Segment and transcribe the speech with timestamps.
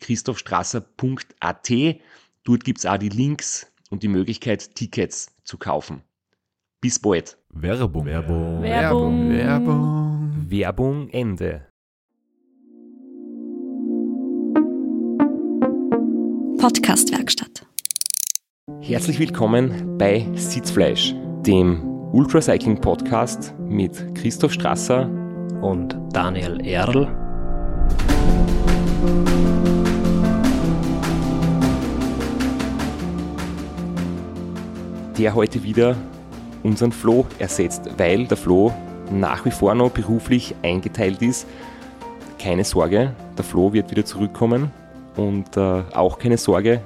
[0.00, 1.70] www.christophstrasser.at.
[2.44, 6.02] Dort gibt's auch die Links und die Möglichkeit, Tickets zu kaufen.
[6.80, 7.36] Bis bald.
[7.50, 8.06] Werbung.
[8.06, 8.62] Werbung.
[8.62, 9.30] Werbung.
[9.30, 10.46] Werbung.
[10.48, 11.66] Werbung Ende.
[16.58, 17.66] Podcastwerkstatt.
[18.80, 21.14] Herzlich willkommen bei Sitzfleisch,
[21.46, 25.08] dem Ultracycling Podcast mit Christoph Strasser.
[25.60, 27.06] und Daniel Erl.
[35.20, 35.98] Der heute wieder
[36.62, 38.72] unseren Flo ersetzt, weil der Flo
[39.12, 41.46] nach wie vor noch beruflich eingeteilt ist.
[42.38, 44.70] Keine Sorge, der Flo wird wieder zurückkommen
[45.16, 46.80] und äh, auch keine Sorge,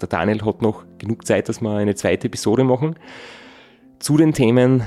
[0.00, 2.96] der Daniel hat noch genug Zeit, dass wir eine zweite Episode machen.
[4.00, 4.82] Zu den Themen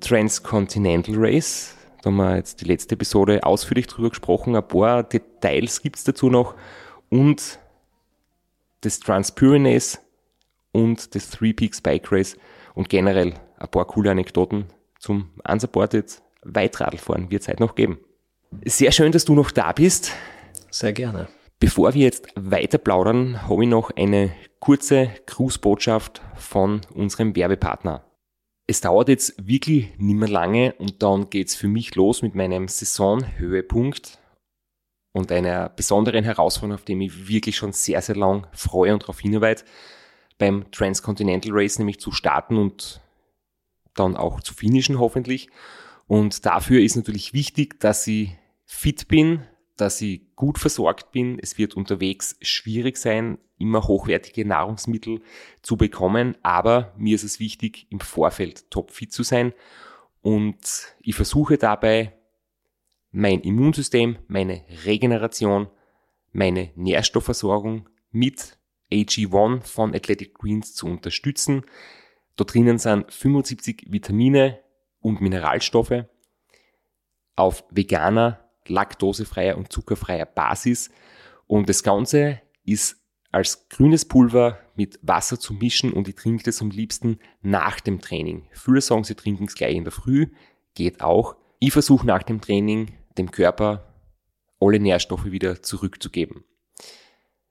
[0.00, 5.80] Transcontinental Race, da haben wir jetzt die letzte Episode ausführlich drüber gesprochen, ein paar Details
[5.80, 6.56] gibt es dazu noch
[7.08, 7.58] und
[8.82, 10.02] das Transpyrenees
[10.72, 12.36] und das Three Peaks Bike Race
[12.74, 14.66] und generell ein paar coole Anekdoten
[14.98, 17.98] zum Unsupported Weitradlfahren wird es heute noch geben.
[18.64, 20.12] Sehr schön, dass du noch da bist.
[20.70, 21.28] Sehr gerne.
[21.60, 28.04] Bevor wir jetzt weiter plaudern, habe ich noch eine kurze Grußbotschaft von unserem Werbepartner.
[28.66, 32.68] Es dauert jetzt wirklich nicht mehr lange und dann geht's für mich los mit meinem
[32.68, 34.18] Saisonhöhepunkt
[35.12, 39.20] und einer besonderen Herausforderung, auf die ich wirklich schon sehr, sehr lang freue und darauf
[39.20, 39.64] hinarbeite,
[40.38, 43.00] beim Transcontinental Race nämlich zu starten und
[43.94, 45.48] dann auch zu finishen hoffentlich.
[46.06, 49.42] Und dafür ist natürlich wichtig, dass ich fit bin,
[49.76, 51.38] dass ich gut versorgt bin.
[51.38, 55.20] Es wird unterwegs schwierig sein, immer hochwertige Nahrungsmittel
[55.62, 59.52] zu bekommen, aber mir ist es wichtig, im Vorfeld topfit zu sein
[60.20, 62.12] und ich versuche dabei,
[63.10, 65.68] mein Immunsystem, meine Regeneration,
[66.32, 68.57] meine Nährstoffversorgung mit
[68.92, 71.62] AG1 von Athletic Greens zu unterstützen.
[72.36, 74.60] Da drinnen sind 75 Vitamine
[75.00, 76.04] und Mineralstoffe
[77.36, 80.90] auf veganer, laktosefreier und zuckerfreier Basis.
[81.46, 82.96] Und das Ganze ist
[83.30, 88.00] als grünes Pulver mit Wasser zu mischen und ich trinke das am liebsten nach dem
[88.00, 88.48] Training.
[88.52, 90.28] Viele sagen, sie trinken es gleich in der Früh,
[90.74, 91.36] geht auch.
[91.58, 93.94] Ich versuche nach dem Training dem Körper
[94.60, 96.44] alle Nährstoffe wieder zurückzugeben.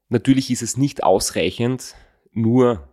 [0.10, 1.96] Natürlich ist es nicht ausreichend,
[2.32, 2.88] nur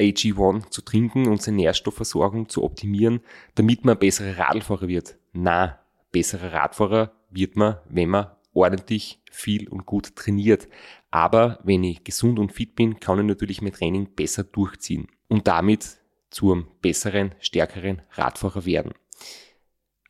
[0.00, 3.20] AG1 zu trinken und seine Nährstoffversorgung zu optimieren,
[3.54, 5.16] damit man ein besserer Radlfahrer wird.
[5.32, 5.78] Na,
[6.12, 10.68] besserer Radfahrer wird man, wenn man ordentlich viel und gut trainiert.
[11.10, 15.46] Aber wenn ich gesund und fit bin, kann ich natürlich mein Training besser durchziehen und
[15.46, 15.98] damit
[16.30, 18.92] zum besseren, stärkeren Radfahrer werden.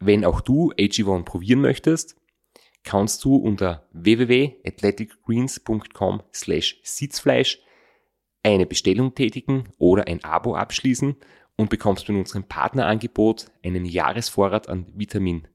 [0.01, 2.17] Wenn auch du AG1 probieren möchtest,
[2.87, 7.61] kannst du unter www.athleticgreens.com slash Sitzfleisch
[8.43, 11.17] eine Bestellung tätigen oder ein Abo abschließen
[11.57, 15.47] und bekommst in unserem Partnerangebot einen Jahresvorrat an Vitamin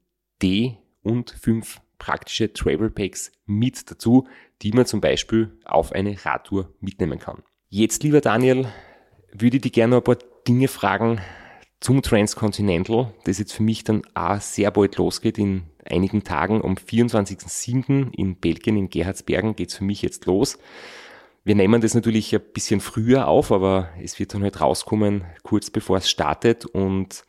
[0.43, 4.27] D und fünf praktische Travel Packs mit dazu,
[4.61, 7.43] die man zum Beispiel auf eine Radtour mitnehmen kann.
[7.69, 8.67] Jetzt, lieber Daniel,
[9.31, 10.17] würde ich dich gerne noch ein paar
[10.47, 11.21] Dinge fragen
[11.79, 15.37] zum Transcontinental, das jetzt für mich dann auch sehr bald losgeht.
[15.37, 18.13] In einigen Tagen am 24.07.
[18.13, 20.57] in Belgien, in Gerhardsbergen, geht's für mich jetzt los.
[21.43, 25.71] Wir nehmen das natürlich ein bisschen früher auf, aber es wird dann halt rauskommen, kurz
[25.71, 26.65] bevor es startet.
[26.65, 27.23] Und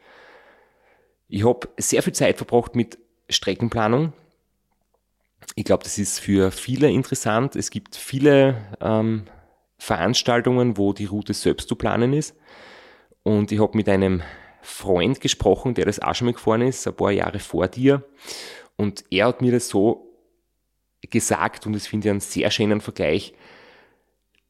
[1.28, 2.99] ich habe sehr viel Zeit verbracht mit
[3.31, 4.12] Streckenplanung.
[5.54, 7.56] Ich glaube, das ist für viele interessant.
[7.56, 9.25] Es gibt viele ähm,
[9.78, 12.37] Veranstaltungen, wo die Route selbst zu planen ist.
[13.22, 14.22] Und ich habe mit einem
[14.62, 18.05] Freund gesprochen, der das auch schon mal gefahren ist, ein paar Jahre vor dir.
[18.76, 20.09] Und er hat mir das so
[21.11, 23.35] gesagt, und das finde ich einen sehr schönen Vergleich,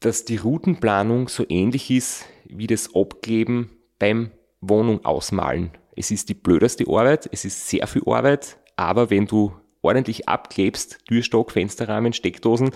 [0.00, 4.30] dass die Routenplanung so ähnlich ist wie das Abkleben beim
[4.60, 5.70] Wohnung ausmalen.
[5.96, 10.98] Es ist die blödeste Arbeit, es ist sehr viel Arbeit, aber wenn du ordentlich abklebst,
[11.06, 12.70] Türstock, Fensterrahmen, Steckdosen,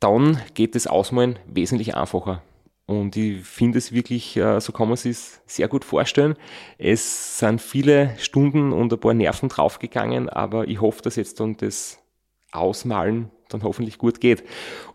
[0.00, 2.42] dann geht das Ausmalen wesentlich einfacher.
[2.88, 6.36] Und ich finde es wirklich, äh, so kann man es sich sehr gut vorstellen.
[6.78, 11.58] Es sind viele Stunden und ein paar Nerven draufgegangen, aber ich hoffe, dass jetzt dann
[11.58, 11.98] das
[12.50, 14.42] Ausmalen dann hoffentlich gut geht.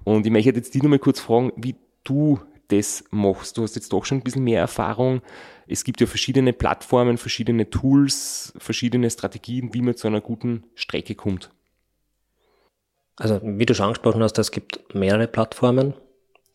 [0.06, 3.60] Und ich möchte jetzt die nochmal kurz fragen, wie du das machst.
[3.60, 5.22] Du hast jetzt doch schon ein bisschen mehr Erfahrung.
[5.68, 11.13] Es gibt ja verschiedene Plattformen, verschiedene Tools, verschiedene Strategien, wie man zu einer guten Strecke
[11.13, 11.51] kommt.
[13.18, 15.94] Also, wie du schon angesprochen hast, es gibt mehrere Plattformen.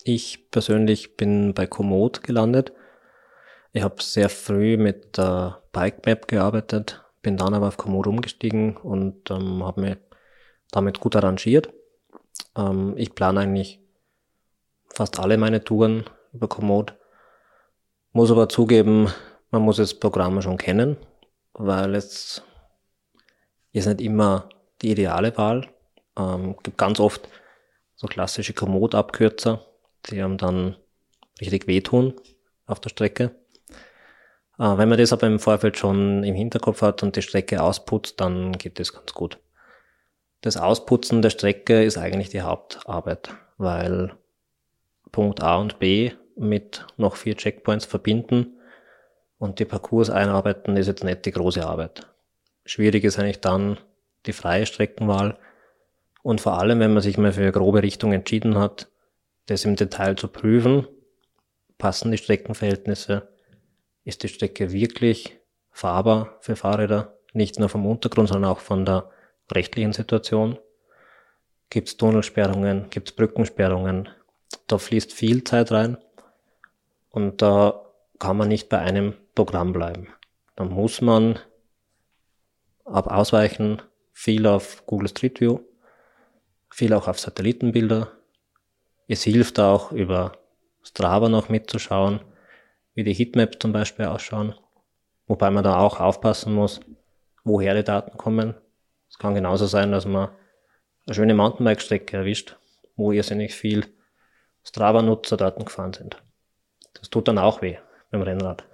[0.04, 2.72] Ich persönlich bin bei Komoot gelandet.
[3.72, 8.76] Ich habe sehr früh mit der Bike Map gearbeitet, bin dann aber auf Komoot umgestiegen
[8.76, 9.96] und ähm, habe mich
[10.70, 11.72] damit gut arrangiert.
[12.56, 13.80] Ähm, ich plane eigentlich
[14.94, 16.94] fast alle meine Touren über Komoot.
[18.12, 19.12] Muss aber zugeben,
[19.50, 20.96] man muss das Programm schon kennen,
[21.52, 22.42] weil es
[23.72, 24.48] ist nicht immer
[24.82, 25.68] die ideale Wahl.
[26.16, 27.28] Ähm, gibt ganz oft
[27.94, 29.64] so klassische Komoot-Abkürzer,
[30.06, 30.76] die einem dann
[31.40, 32.14] richtig wehtun
[32.66, 33.30] auf der Strecke.
[34.58, 38.20] Äh, wenn man das aber im Vorfeld schon im Hinterkopf hat und die Strecke ausputzt,
[38.20, 39.38] dann geht das ganz gut.
[40.40, 44.12] Das Ausputzen der Strecke ist eigentlich die Hauptarbeit, weil
[45.10, 48.58] Punkt A und B mit noch vier Checkpoints verbinden
[49.38, 52.06] und die Parcours einarbeiten ist jetzt nicht die große Arbeit.
[52.64, 53.78] Schwierig ist eigentlich dann
[54.26, 55.38] die freie Streckenwahl
[56.22, 58.88] und vor allem, wenn man sich mal für eine grobe Richtung entschieden hat,
[59.48, 60.86] das im Detail zu prüfen,
[61.78, 63.28] passen die Streckenverhältnisse,
[64.04, 65.38] ist die Strecke wirklich
[65.70, 69.10] fahrbar für Fahrräder, nicht nur vom Untergrund, sondern auch von der
[69.50, 70.58] rechtlichen Situation.
[71.70, 74.08] Gibt es Tunnelsperrungen, gibt es Brückensperrungen,
[74.66, 75.98] da fließt viel Zeit rein
[77.10, 77.84] und da
[78.18, 80.08] kann man nicht bei einem Programm bleiben.
[80.56, 81.38] Da muss man
[82.84, 83.80] ab ausweichen,
[84.12, 85.60] viel auf Google Street View,
[86.70, 88.12] viel auch auf Satellitenbilder.
[89.10, 90.32] Es hilft auch über
[90.82, 92.20] Strava noch mitzuschauen,
[92.94, 94.54] wie die Heatmaps zum Beispiel ausschauen.
[95.26, 96.80] Wobei man da auch aufpassen muss,
[97.42, 98.54] woher die Daten kommen.
[99.08, 100.28] Es kann genauso sein, dass man
[101.06, 102.58] eine schöne Mountainbike-Strecke erwischt,
[102.96, 103.86] wo irrsinnig viel
[104.64, 106.22] Strava-Nutzerdaten gefahren sind.
[106.92, 107.78] Das tut dann auch weh
[108.10, 108.67] beim Rennrad.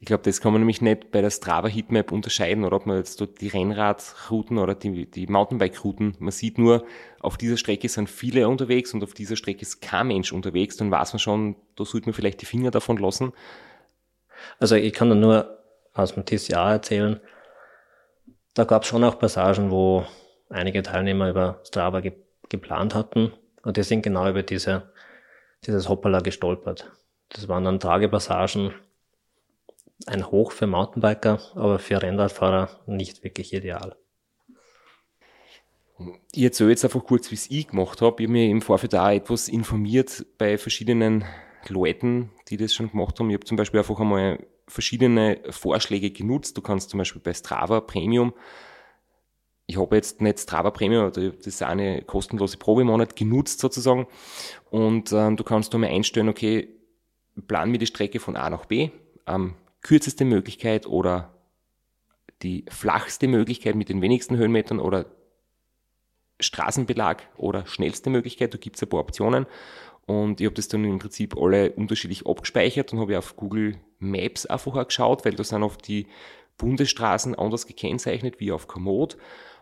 [0.00, 2.98] Ich glaube, das kann man nämlich nicht bei der Strava Heatmap unterscheiden oder ob man
[2.98, 6.84] jetzt dort die Rennradrouten oder die, die Mountainbike-Routen, man sieht nur,
[7.20, 10.90] auf dieser Strecke sind viele unterwegs und auf dieser Strecke ist kein Mensch unterwegs, dann
[10.90, 13.32] weiß man schon, da sollte man vielleicht die Finger davon lassen.
[14.58, 15.58] Also ich kann da nur
[15.94, 17.20] aus dem TCA erzählen,
[18.52, 20.04] da gab es schon auch Passagen, wo
[20.50, 22.12] einige Teilnehmer über Strava ge
[22.50, 23.32] geplant hatten
[23.62, 24.92] und die sind genau über diese,
[25.64, 26.92] dieses Hoppala gestolpert.
[27.30, 28.74] Das waren dann Tragepassagen,
[30.06, 33.96] ein Hoch für Mountainbiker, aber für Rennradfahrer nicht wirklich ideal.
[36.32, 38.22] Ich erzähle jetzt einfach kurz, wie es ich gemacht habe.
[38.22, 41.24] Ich habe mich im Vorfeld auch etwas informiert bei verschiedenen
[41.68, 43.30] Leuten, die das schon gemacht haben.
[43.30, 46.56] Ich habe zum Beispiel einfach einmal verschiedene Vorschläge genutzt.
[46.56, 48.34] Du kannst zum Beispiel bei Strava Premium
[49.66, 54.06] ich habe jetzt nicht Strava Premium, das ist eine kostenlose Probemonat genutzt sozusagen.
[54.70, 56.68] Und ähm, du kannst da mal einstellen, okay,
[57.48, 58.90] plan mir die Strecke von A nach B,
[59.26, 59.54] ähm,
[59.84, 61.32] kürzeste Möglichkeit oder
[62.42, 65.06] die flachste Möglichkeit mit den wenigsten Höhenmetern oder
[66.40, 69.46] Straßenbelag oder schnellste Möglichkeit, da gibt es ein paar Optionen.
[70.06, 74.44] Und ich habe das dann im Prinzip alle unterschiedlich abgespeichert und habe auf Google Maps
[74.46, 76.08] einfach geschaut, weil da sind oft die
[76.58, 79.16] Bundesstraßen anders gekennzeichnet wie auf Komoot.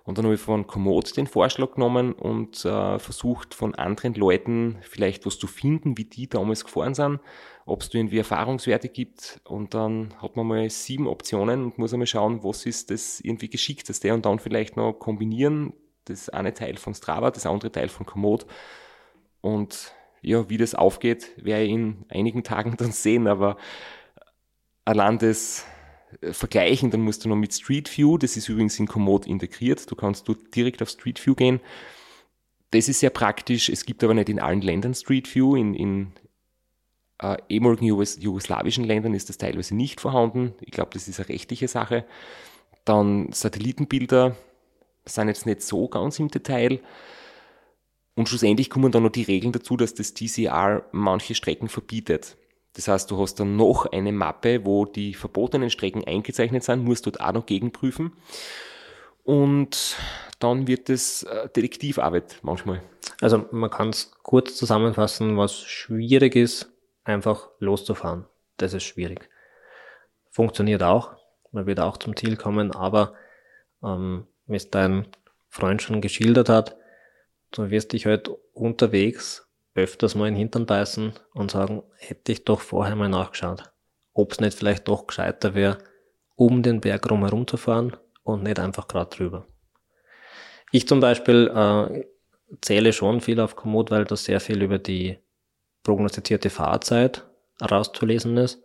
[0.05, 4.79] Und dann habe ich von Komoot den Vorschlag genommen und äh, versucht von anderen Leuten
[4.83, 7.21] vielleicht was zu finden, wie die damals gefahren sind,
[7.65, 9.41] ob es irgendwie Erfahrungswerte gibt.
[9.45, 13.49] Und dann hat man mal sieben Optionen und muss einmal schauen, was ist das irgendwie
[13.49, 15.73] geschickteste und dann vielleicht noch kombinieren.
[16.07, 18.47] Das eine Teil von Strava, das andere Teil von Komoot.
[19.41, 19.93] Und
[20.23, 23.57] ja, wie das aufgeht, werde ich in einigen Tagen dann sehen, aber
[24.85, 25.67] allein das
[26.21, 29.91] äh, vergleichen, dann musst du noch mit Street View, das ist übrigens in Komoot integriert,
[29.91, 31.61] du kannst dort direkt auf Street View gehen.
[32.71, 36.13] Das ist sehr praktisch, es gibt aber nicht in allen Ländern Street View, in, in
[37.23, 40.55] äh, ehemaligen Jugos jugoslawischen Ländern ist das teilweise nicht vorhanden.
[40.61, 42.05] Ich glaube, das ist eine rechtliche Sache.
[42.85, 44.37] Dann Satellitenbilder
[45.05, 46.81] sind jetzt nicht so ganz im Detail.
[48.15, 52.37] Und schlussendlich kommen dann noch die Regeln dazu, dass das TCR manche Strecken verbietet.
[52.75, 57.07] Das heißt, du hast dann noch eine Mappe, wo die verbotenen Strecken eingezeichnet sind, musst
[57.07, 58.13] dort auch noch gegenprüfen.
[59.25, 59.97] und
[60.39, 62.83] dann wird es äh, Detektivarbeit manchmal.
[63.21, 66.72] Also man kann es kurz zusammenfassen, was schwierig ist,
[67.05, 68.27] einfach loszufahren.
[68.57, 69.29] Das ist schwierig.
[70.31, 71.17] Funktioniert auch,
[71.51, 73.15] man wird auch zum Ziel kommen, aber
[73.83, 75.07] ähm, wie es dein
[75.49, 76.77] Freund schon geschildert hat,
[77.51, 82.45] du wirst dich halt unterwegs öfters mal in den Hintern beißen und sagen, hätte ich
[82.45, 83.73] doch vorher mal nachgeschaut,
[84.13, 85.79] ob es nicht vielleicht doch gescheiter wäre,
[86.37, 89.47] um den Berg rum zu fahren und nicht einfach gerade drüber.
[90.73, 92.05] Ich zum Beispiel äh,
[92.61, 95.19] zähle schon viel auf Komoot, weil da sehr viel über die
[95.83, 97.25] prognostizierte Fahrzeit
[97.61, 98.63] rauszulesen ist.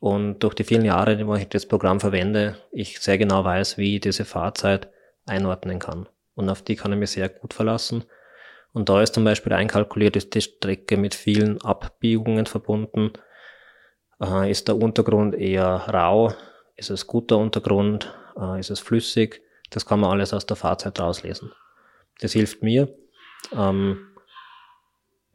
[0.00, 3.96] Und durch die vielen Jahre, wo ich das Programm verwende, ich sehr genau weiß, wie
[3.96, 4.88] ich diese Fahrzeit
[5.26, 6.08] einordnen kann.
[6.34, 8.04] Und auf die kann ich mich sehr gut verlassen.
[8.72, 13.12] Und da ist zum Beispiel einkalkuliert, ist die Strecke mit vielen Abbiegungen verbunden.
[14.20, 16.34] Äh, ist der Untergrund eher rau?
[16.76, 18.12] Ist es guter Untergrund?
[18.36, 19.42] Äh, ist es flüssig?
[19.70, 21.52] Das kann man alles aus der Fahrzeit rauslesen.
[22.20, 22.88] Das hilft mir.
[23.54, 24.08] Ähm,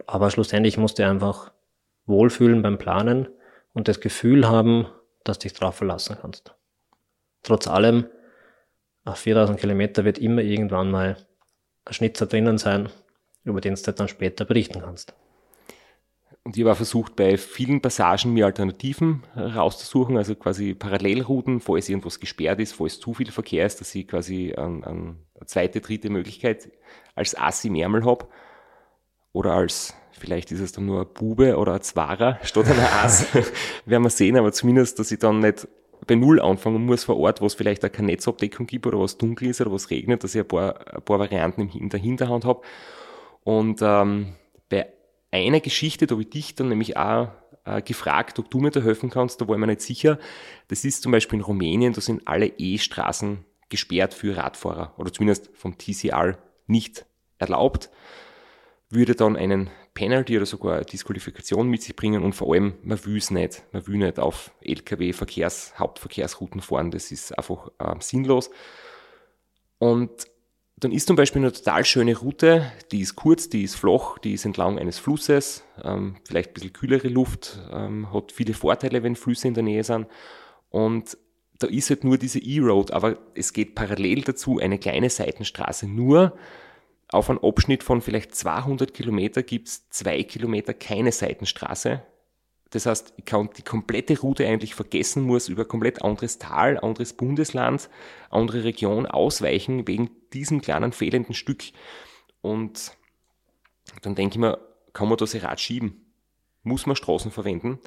[0.06, 1.52] aber schlussendlich musst du einfach
[2.06, 3.28] wohlfühlen beim Planen
[3.74, 4.88] und das Gefühl haben,
[5.24, 6.56] dass du dich drauf verlassen kannst.
[7.44, 8.08] Trotz allem,
[9.06, 11.18] auf 4000 Kilometer wird immer irgendwann mal
[11.86, 12.90] ein Schnitzer drinnen sein,
[13.44, 15.14] über den du dann später berichten kannst.
[16.44, 21.90] Und ich habe auch versucht, bei vielen Passagen mir Alternativen rauszusuchen, also quasi Parallelrouten, falls
[21.90, 25.82] irgendwas gesperrt ist, falls zu viel Verkehr ist, dass ich quasi an, an eine zweite,
[25.82, 26.70] dritte Möglichkeit
[27.16, 28.28] als Ass im Ärmel habe.
[29.38, 33.28] Oder als, vielleicht ist es dann nur ein Bube oder ein Zwarer statt einer Ass.
[33.86, 35.68] Werden wir sehen, aber zumindest, dass ich dann nicht
[36.08, 39.20] bei Null anfangen muss vor Ort, wo es vielleicht auch keine Netzabdeckung gibt oder was
[39.20, 42.46] dunkel ist oder was regnet, dass ich ein paar, ein paar Varianten in der Hinterhand
[42.46, 42.62] habe.
[43.44, 44.34] Und ähm,
[44.70, 44.88] bei
[45.30, 47.30] einer Geschichte, da habe ich dich dann nämlich auch
[47.66, 50.18] äh, gefragt, ob du mir da helfen kannst, da war ich mir nicht sicher.
[50.68, 55.52] Das ist zum Beispiel in Rumänien, da sind alle E-Straßen gesperrt für Radfahrer oder zumindest
[55.54, 57.06] vom TCR nicht
[57.38, 57.92] erlaubt,
[58.90, 63.04] würde dann einen Penalty oder sogar eine Disqualifikation mit sich bringen und vor allem, man
[63.06, 63.64] will es nicht.
[63.72, 68.50] Man will nicht auf LKW-Verkehrs-, Hauptverkehrsrouten fahren, das ist einfach äh, sinnlos.
[69.80, 70.12] Und
[70.80, 74.34] dann ist zum Beispiel eine total schöne Route, die ist kurz, die ist flach, die
[74.34, 79.16] ist entlang eines Flusses, ähm, vielleicht ein bisschen kühlere Luft, ähm, hat viele Vorteile, wenn
[79.16, 80.06] Flüsse in der Nähe sind.
[80.70, 81.18] Und
[81.58, 85.88] da ist halt nur diese E-Road, aber es geht parallel dazu eine kleine Seitenstraße.
[85.88, 86.38] Nur
[87.10, 92.02] auf einem Abschnitt von vielleicht 200 Kilometer gibt's zwei Kilometer keine Seitenstraße.
[92.72, 97.14] Das heißt, ich kann die komplette Route eigentlich vergessen, muss über komplett anderes Tal, anderes
[97.14, 97.90] Bundesland,
[98.30, 101.64] andere Region ausweichen wegen diesem kleinen fehlenden Stück.
[102.42, 102.92] Und
[104.02, 104.60] dann denke ich mir,
[104.92, 106.14] kann man das Rad schieben?
[106.64, 107.80] Muss man Straßen verwenden?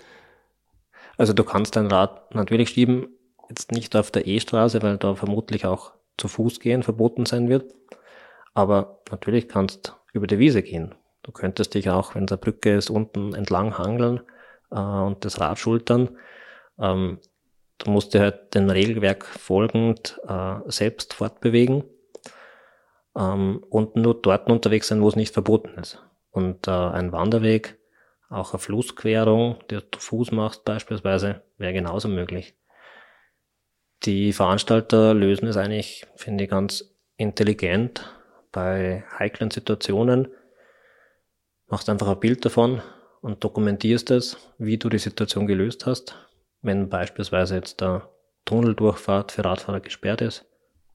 [1.18, 3.08] Also du kannst dein Rad natürlich schieben,
[3.50, 7.74] jetzt nicht auf der E-Straße, weil da vermutlich auch zu Fuß gehen verboten sein wird.
[8.54, 10.94] Aber natürlich kannst über die Wiese gehen.
[11.22, 14.20] Du könntest dich auch, wenn der Brücke ist, unten entlang hangeln
[14.70, 16.16] äh, und das Rad schultern.
[16.78, 17.18] Ähm,
[17.78, 21.84] du musst dir halt dem Regelwerk folgend äh, selbst fortbewegen
[23.16, 26.02] ähm, und nur dort unterwegs sein, wo es nicht verboten ist.
[26.30, 27.78] Und äh, ein Wanderweg,
[28.28, 32.54] auch eine Flussquerung, die du Fuß machst beispielsweise, wäre genauso möglich.
[34.04, 38.19] Die Veranstalter lösen es eigentlich, finde ich, ganz intelligent
[38.52, 40.28] bei heiklen Situationen.
[41.68, 42.82] Machst einfach ein Bild davon,
[43.20, 46.14] und dokumentierst es, wie du die Situation gelöst hast.
[46.62, 48.08] Wenn beispielsweise jetzt der
[48.44, 50.44] Tunneldurchfahrt für Radfahrer gesperrt ist,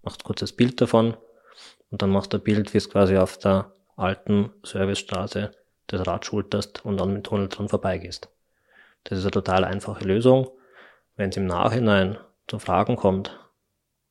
[0.02, 1.16] machst kurz das Bild davon
[1.90, 5.52] und dann machst du ein Bild, wie es quasi auf der alten Servicestraße
[5.88, 8.30] das Rad schulterst und dann mit Tunnel dran vorbeigehst.
[9.04, 10.50] Das ist eine total einfache Lösung.
[11.16, 13.40] Wenn es im Nachhinein zu Fragen kommt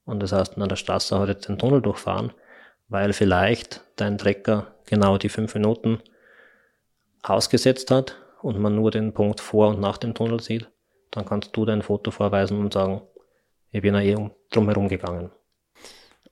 [0.04, 2.32] und das heißt, na, der Straße hat jetzt den Tunnel durchfahren,
[2.88, 6.00] weil vielleicht dein Trecker genau die fünf Minuten
[7.22, 10.68] ausgesetzt hat und man nur den Punkt vor und nach dem Tunnel sieht,
[11.10, 13.02] dann kannst du dein Foto vorweisen und sagen,
[13.70, 15.30] ich bin ja eh drumherum gegangen.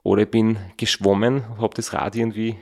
[0.03, 2.57] Oder ich bin geschwommen, habe das Rad irgendwie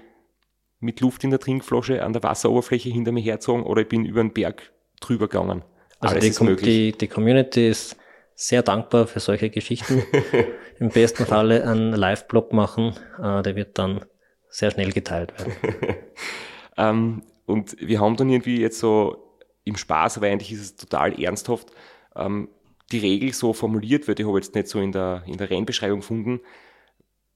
[0.79, 4.21] mit Luft in der Trinkflasche an der Wasseroberfläche hinter mir herzogen oder ich bin über
[4.21, 5.63] den Berg drüber gegangen.
[5.99, 6.65] Also Alles die, ist möglich.
[6.65, 7.95] Die, die Community ist
[8.41, 10.01] sehr dankbar für solche Geschichten.
[10.79, 14.03] Im besten Falle einen Live-Blog machen, äh, der wird dann
[14.49, 15.53] sehr schnell geteilt werden.
[16.77, 21.21] ähm, und wir haben dann irgendwie jetzt so im Spaß, aber eigentlich ist es total
[21.21, 21.67] ernsthaft,
[22.15, 22.49] ähm,
[22.91, 24.19] die Regel so formuliert wird.
[24.19, 26.39] Ich habe jetzt nicht so in der, in der Rennbeschreibung gefunden.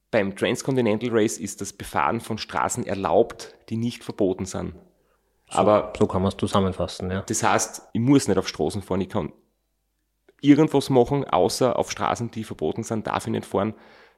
[0.09, 4.74] Beim Transcontinental Race ist das Befahren von Straßen erlaubt, die nicht verboten sind.
[5.51, 7.21] So, aber so kann man es zusammenfassen, ja.
[7.21, 9.31] Das heißt, ich muss nicht auf Straßen fahren, ich kann
[10.47, 13.73] irgendwas machen, außer auf Straßen, die verboten sind, darf ich nicht fahren.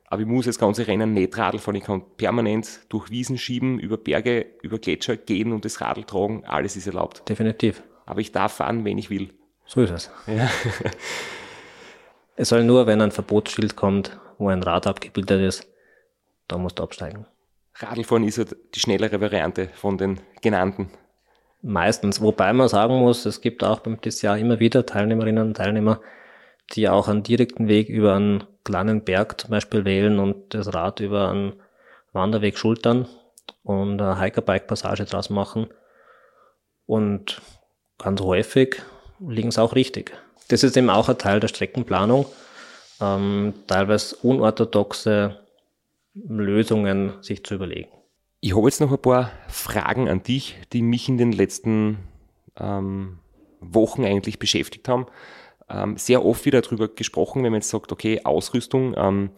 [0.09, 1.75] aber ich muss das ganze Rennen nicht Radl fahren.
[1.75, 6.45] Ich kann permanent durch Wiesen schieben, über Berge, über Gletscher gehen und das Radl tragen.
[6.45, 7.27] Alles ist erlaubt.
[7.27, 7.83] Definitiv.
[8.05, 9.33] Aber ich darf fahren, wenn ich will.
[9.65, 10.11] So ist es.
[10.27, 10.49] Ja.
[12.39, 15.67] Es soll nur, wenn ein Verbotsschild kommt, wo ein Rad abgebildet ist,
[16.47, 17.25] da musst du absteigen.
[17.73, 20.91] Radlfahren ist halt die schnellere Variante von den genannten.
[21.63, 25.99] Meistens, wobei man sagen muss, es gibt auch beim Jahr immer wieder Teilnehmerinnen und Teilnehmer,
[26.73, 30.99] die auch einen direkten Weg über einen kleinen Berg zum Beispiel wählen und das Rad
[30.99, 31.53] über einen
[32.13, 33.07] Wanderweg schultern
[33.63, 35.67] und eine Hiker-Bike-Passage draus machen.
[36.85, 37.41] Und
[37.97, 38.81] ganz häufig
[39.19, 40.13] liegen es auch richtig.
[40.49, 42.25] Das ist eben auch ein Teil der Streckenplanung,
[43.01, 45.39] ähm, teilweise unorthodoxe
[46.13, 47.89] Lösungen sich zu überlegen.
[48.39, 51.97] Ich habe jetzt noch ein paar Fragen an dich, die mich in den letzten
[52.57, 53.19] ähm,
[53.59, 55.07] Wochen eigentlich beschäftigt haben.
[55.69, 59.31] Ähm, sehr oft wieder darüber gesprochen, wenn man jetzt sagt, okay, Ausrüstung, ähm,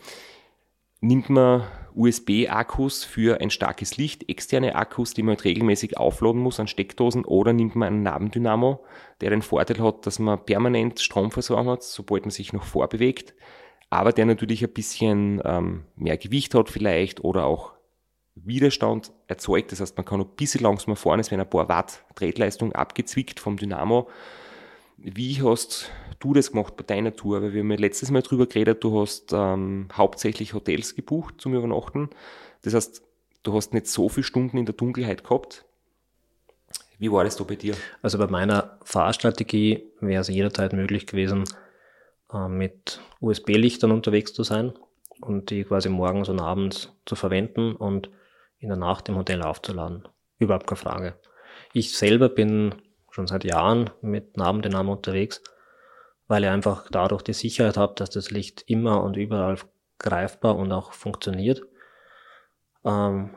[1.01, 1.63] nimmt man
[1.95, 7.25] USB-Akkus für ein starkes Licht, externe Akkus, die man halt regelmäßig aufladen muss an Steckdosen,
[7.25, 8.83] oder nimmt man einen Nabendynamo,
[9.21, 13.33] der den Vorteil hat, dass man permanent Stromversorgung hat, sobald man sich noch vorbewegt,
[13.89, 17.73] aber der natürlich ein bisschen ähm, mehr Gewicht hat vielleicht oder auch
[18.35, 19.71] Widerstand erzeugt.
[19.71, 23.39] Das heißt, man kann ein bisschen langsamer fahren, es werden ein paar Watt Tretleistung abgezwickt
[23.39, 24.07] vom Dynamo.
[25.01, 25.89] Wie hast
[26.19, 27.41] du das gemacht bei deiner Tour?
[27.41, 32.09] Weil wir haben letztes Mal drüber geredet, du hast ähm, hauptsächlich Hotels gebucht zum Übernachten.
[32.63, 33.01] Das heißt,
[33.43, 35.65] du hast nicht so viele Stunden in der Dunkelheit gehabt.
[36.97, 37.75] Wie war das da bei dir?
[38.01, 41.45] Also bei meiner Fahrstrategie wäre es jederzeit möglich gewesen,
[42.33, 44.73] äh, mit USB-Lichtern unterwegs zu sein
[45.21, 48.09] und die quasi morgens und abends zu verwenden und
[48.57, 50.09] in der Nacht im Hotel aufzuladen.
[50.39, 51.15] Überhaupt keine Frage.
[51.71, 52.75] Ich selber bin
[53.11, 55.41] schon seit Jahren mit Nabendynamo unterwegs,
[56.27, 59.57] weil ich einfach dadurch die Sicherheit habe, dass das Licht immer und überall
[59.97, 61.61] greifbar und auch funktioniert.
[62.85, 63.35] Ähm,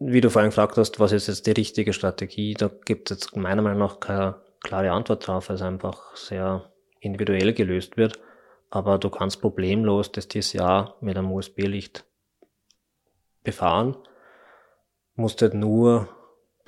[0.00, 3.36] wie du vorhin gefragt hast, was ist jetzt die richtige Strategie, da gibt es jetzt
[3.36, 8.20] meiner Meinung nach keine klare Antwort drauf, weil es einfach sehr individuell gelöst wird.
[8.70, 12.04] Aber du kannst problemlos das Jahr mit einem USB-Licht
[13.42, 13.96] befahren,
[15.14, 16.08] musst halt nur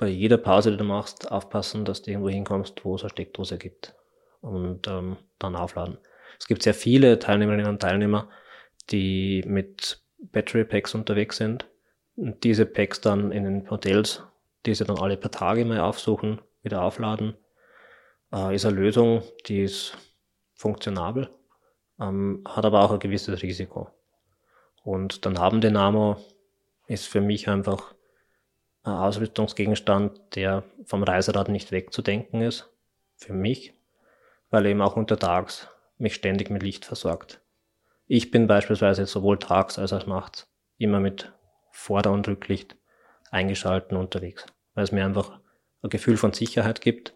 [0.01, 3.59] bei jeder Pause, die du machst, aufpassen, dass du irgendwo hinkommst, wo es eine Steckdose
[3.59, 3.93] gibt
[4.41, 5.99] und ähm, dann aufladen.
[6.39, 8.27] Es gibt sehr viele Teilnehmerinnen und Teilnehmer,
[8.89, 11.67] die mit Battery Packs unterwegs sind
[12.15, 14.23] und diese Packs dann in den Hotels,
[14.65, 17.35] die sie dann alle paar Tage mal aufsuchen, wieder aufladen.
[18.33, 19.95] Äh, ist eine Lösung, die ist
[20.55, 21.29] funktionabel,
[21.99, 23.87] ähm, hat aber auch ein gewisses Risiko.
[24.83, 26.17] Und dann haben Dynamo
[26.87, 28.00] ist für mich einfach ein
[28.83, 32.69] Ausrüstungsgegenstand, der vom Reiserad nicht wegzudenken ist,
[33.15, 33.73] für mich,
[34.49, 35.67] weil eben auch untertags
[35.97, 37.41] mich ständig mit Licht versorgt.
[38.07, 41.31] Ich bin beispielsweise sowohl tags als auch nachts immer mit
[41.71, 42.75] Vorder- und Rücklicht
[43.29, 45.39] eingeschalten unterwegs, weil es mir einfach
[45.83, 47.13] ein Gefühl von Sicherheit gibt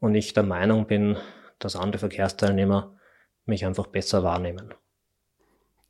[0.00, 1.16] und ich der Meinung bin,
[1.58, 2.96] dass andere Verkehrsteilnehmer
[3.44, 4.74] mich einfach besser wahrnehmen.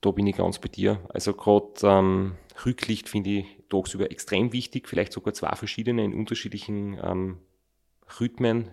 [0.00, 1.00] Da bin ich ganz bei dir.
[1.08, 6.98] Also gerade ähm, Rücklicht finde ich tagsüber extrem wichtig, vielleicht sogar zwei verschiedene in unterschiedlichen
[7.02, 7.38] ähm,
[8.18, 8.70] Rhythmen,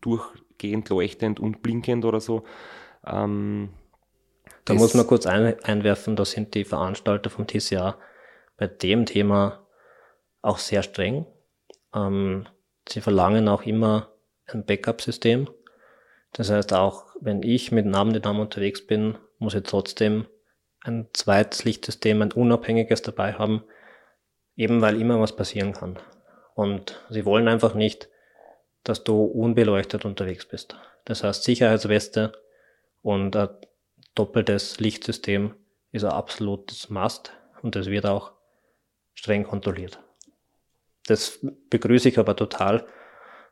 [0.00, 2.44] durchgehend leuchtend und blinkend oder so.
[3.06, 3.70] Ähm,
[4.64, 7.98] da muss man kurz ein, einwerfen, da sind die Veranstalter vom TCA
[8.56, 9.66] bei dem Thema
[10.42, 11.26] auch sehr streng.
[11.94, 12.46] Ähm,
[12.88, 14.12] sie verlangen auch immer
[14.46, 15.48] ein Backup-System.
[16.32, 20.26] Das heißt, auch wenn ich mit Namendynamo unterwegs bin, muss ich trotzdem
[20.82, 23.64] ein zweites Lichtsystem, ein unabhängiges dabei haben,
[24.56, 25.98] eben weil immer was passieren kann.
[26.54, 28.08] Und sie wollen einfach nicht,
[28.84, 30.76] dass du unbeleuchtet unterwegs bist.
[31.04, 32.32] Das heißt, Sicherheitsweste
[33.02, 33.48] und ein
[34.14, 35.54] doppeltes Lichtsystem
[35.92, 38.32] ist ein absolutes Must und das wird auch
[39.14, 40.00] streng kontrolliert.
[41.06, 41.40] Das
[41.70, 42.86] begrüße ich aber total,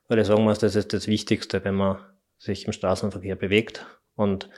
[0.09, 1.99] weil ich sagen muss, das ist das Wichtigste, wenn man
[2.39, 4.49] sich im Straßenverkehr bewegt und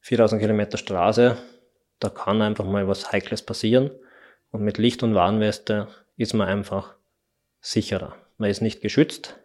[0.00, 1.36] 4000 Kilometer Straße,
[2.02, 3.90] da kann einfach mal was Heikles passieren
[4.50, 6.94] und mit Licht und Warnweste ist man einfach
[7.60, 8.14] sicherer.
[8.38, 9.38] Man ist nicht geschützt,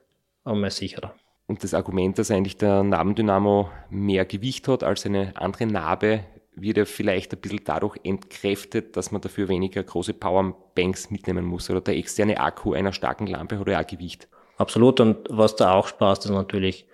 [0.43, 1.13] aber man ist sicherer.
[1.47, 6.23] Und das Argument, dass eigentlich der Nabendynamo mehr Gewicht hat als eine andere Narbe,
[6.55, 11.69] wird ja vielleicht ein bisschen dadurch entkräftet, dass man dafür weniger große Powerbanks mitnehmen muss.
[11.69, 14.27] Oder der externe Akku einer starken Lampe hat ja auch Gewicht.
[14.57, 14.99] Absolut.
[14.99, 16.87] Und was da auch Spaß ist natürlich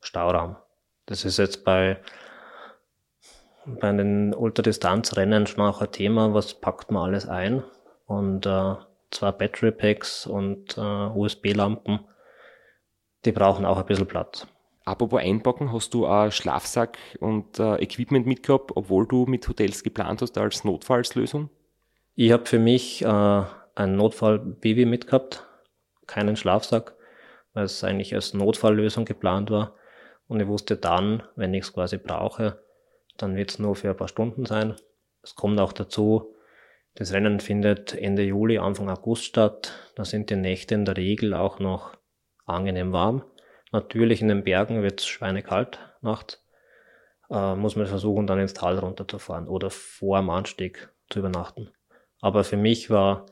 [0.00, 0.56] Stauraum.
[1.06, 1.98] Das ist jetzt bei,
[3.80, 7.62] bei den Ultradistanzrennen schon auch ein Thema, was packt man alles ein.
[8.06, 8.74] Und äh,
[9.10, 12.00] zwar Battery Packs und äh, USB-Lampen,
[13.24, 14.46] die brauchen auch ein bisschen Platz.
[14.84, 20.22] Apropos einpacken, hast du einen Schlafsack und äh, Equipment mitgehabt, obwohl du mit Hotels geplant
[20.22, 21.50] hast als Notfallslösung?
[22.14, 23.42] Ich habe für mich äh,
[23.74, 25.46] ein Notfall-Baby mitgehabt,
[26.06, 26.94] keinen Schlafsack,
[27.52, 29.74] weil es eigentlich als Notfalllösung geplant war.
[30.26, 32.58] Und ich wusste dann, wenn ich es quasi brauche,
[33.18, 34.74] dann wird es nur für ein paar Stunden sein.
[35.22, 36.34] Es kommt auch dazu,
[36.94, 39.72] das Rennen findet Ende Juli, Anfang August statt.
[39.94, 41.96] Da sind die Nächte in der Regel auch noch
[42.44, 43.24] angenehm warm.
[43.70, 46.44] Natürlich in den Bergen wird es schweinekalt nachts.
[47.30, 51.70] Äh, muss man versuchen, dann ins Tal runterzufahren oder vor dem Anstieg zu übernachten.
[52.20, 53.26] Aber für mich war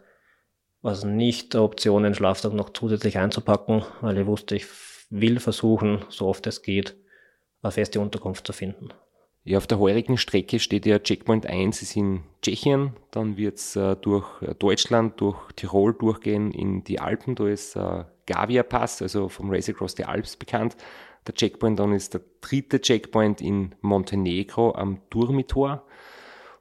[0.83, 4.67] was nicht der Option, den Schlafsack noch zusätzlich einzupacken, weil ich wusste, ich
[5.11, 6.97] will versuchen, so oft es geht,
[7.63, 8.91] eine feste Unterkunft zu finden.
[9.47, 13.77] Ja, auf der heurigen Strecke steht ja Checkpoint 1 ist in Tschechien, dann wird es
[13.77, 14.27] äh, durch
[14.59, 19.69] Deutschland, durch Tirol durchgehen in die Alpen, da ist äh, Gavia Pass, also vom Race
[19.69, 20.77] Across the Alps bekannt.
[21.29, 25.85] Der Checkpoint dann ist der dritte Checkpoint in Montenegro am Durmitor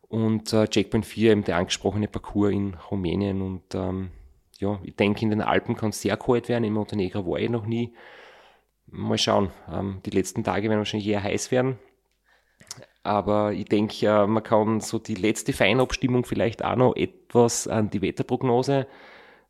[0.07, 4.11] und äh, Checkpoint 4 eben der angesprochene Parcours in Rumänien und ähm,
[4.59, 7.49] ja, ich denke in den Alpen kann es sehr kalt werden, in Montenegro war ich
[7.49, 7.95] noch nie.
[8.85, 11.79] Mal schauen, ähm, die letzten Tage werden wahrscheinlich eher heiß werden.
[13.05, 18.01] Aber ich denke, man kann so die letzte Feinabstimmung vielleicht auch noch etwas an die
[18.01, 18.87] Wetterprognose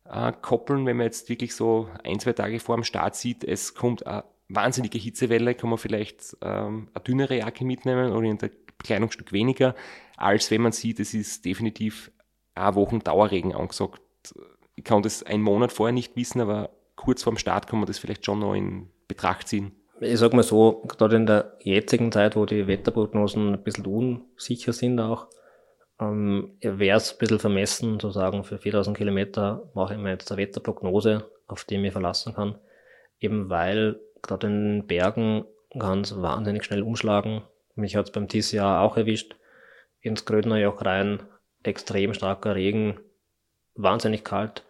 [0.04, 3.74] äh, koppeln, wenn man jetzt wirklich so ein, zwei Tage vor dem Start sieht, es
[3.74, 8.38] kommt eine wahnsinnige Hitzewelle, kann man vielleicht ähm, eine dünnere Jacke mitnehmen oder ein
[8.76, 9.74] Kleidungsstück weniger,
[10.18, 12.12] als wenn man sieht, es ist definitiv
[12.54, 14.02] eine Wochen Dauerregen angesagt.
[14.74, 17.98] Ich kann das einen Monat vorher nicht wissen, aber kurz vorm Start kann man das
[17.98, 19.72] vielleicht schon noch in Betracht ziehen.
[20.00, 24.74] Ich sag mal so, gerade in der jetzigen Zeit, wo die Wetterprognosen ein bisschen unsicher
[24.74, 25.28] sind auch,
[25.98, 30.30] ähm, wäre es ein bisschen vermessen zu sagen, für 4000 Kilometer mache ich mir jetzt
[30.30, 32.58] eine Wetterprognose, auf die ich mich verlassen kann.
[33.20, 35.46] Eben weil gerade in den Bergen
[35.78, 37.42] kann es wahnsinnig schnell umschlagen.
[37.74, 39.36] Mich hat es beim TCA auch erwischt.
[40.00, 41.22] Ins Grödnerjoch rein,
[41.62, 43.00] extrem starker Regen,
[43.74, 44.62] wahnsinnig kalt.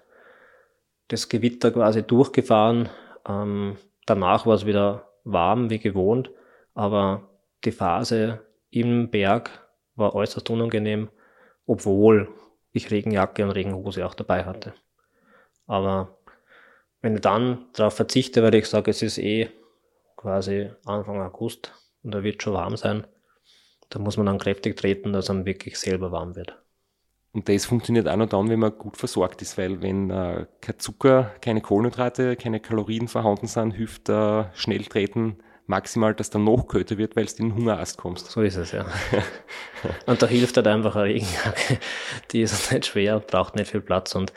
[1.08, 2.88] Das Gewitter quasi durchgefahren.
[3.28, 6.30] Ähm, danach war es wieder warm wie gewohnt,
[6.74, 7.28] aber
[7.64, 9.50] die Phase im Berg
[9.94, 11.10] war äußerst unangenehm
[11.66, 12.28] obwohl
[12.72, 14.74] ich Regenjacke und Regenhose auch dabei hatte.
[15.66, 16.18] Aber
[17.00, 19.50] wenn ich dann darauf verzichte, weil ich sage, es ist eh
[20.16, 23.06] quasi Anfang August und da wird schon warm sein,
[23.90, 26.62] da muss man dann kräftig treten, dass einem wirklich selber warm wird.
[27.36, 30.78] Und das funktioniert auch nur dann, wenn man gut versorgt ist, weil wenn äh, kein
[30.78, 36.96] Zucker, keine Kohlenhydrate, keine Kalorien vorhanden sind, hilft äh, Schnelltreten maximal, dass dann noch kälter
[36.96, 38.30] wird, weil in den Hungerast kommst.
[38.30, 38.86] So ist es, ja.
[40.06, 41.78] und da hilft halt einfach eine Regenjacke.
[42.32, 44.32] Die ist nicht schwer, braucht nicht viel Platz und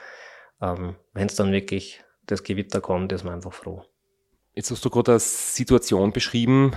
[0.62, 3.86] ähm, wenn es dann wirklich das Gewitter kommt, ist man einfach froh.
[4.56, 6.74] Jetzt hast du gerade eine Situation beschrieben,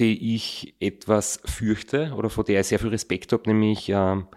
[0.00, 4.28] die ich etwas fürchte oder vor der ich sehr viel Respekt habe, nämlich ähm,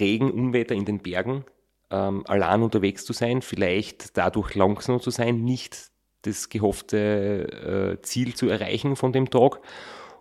[0.00, 1.44] Regen, Unwetter in den Bergen,
[1.90, 5.90] ähm, allein unterwegs zu sein, vielleicht dadurch langsam zu sein, nicht
[6.22, 9.60] das gehoffte äh, Ziel zu erreichen von dem Tag.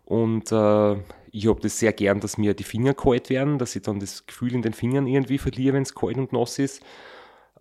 [0.06, 0.96] Und äh,
[1.32, 4.26] ich habe das sehr gern, dass mir die Finger kalt werden, dass ich dann das
[4.26, 6.84] Gefühl in den Fingern irgendwie verliere, wenn es kalt und nass ist.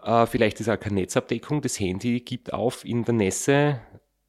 [0.03, 1.63] Äh, vielleicht ist auch keine Netzabdeckung.
[1.63, 3.81] Das Handy gibt auf in der Nässe.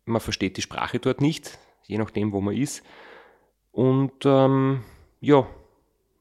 [0.06, 2.84] Man versteht die Sprache dort nicht, je nachdem, wo man ist.
[3.72, 4.84] Und ähm,
[5.20, 5.48] ja,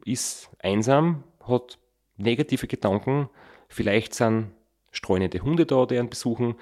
[0.04, 1.78] ist einsam, hat
[2.16, 3.28] negative Gedanken.
[3.68, 4.52] Vielleicht sind
[4.90, 6.54] streunende Hunde da, die einen besuchen.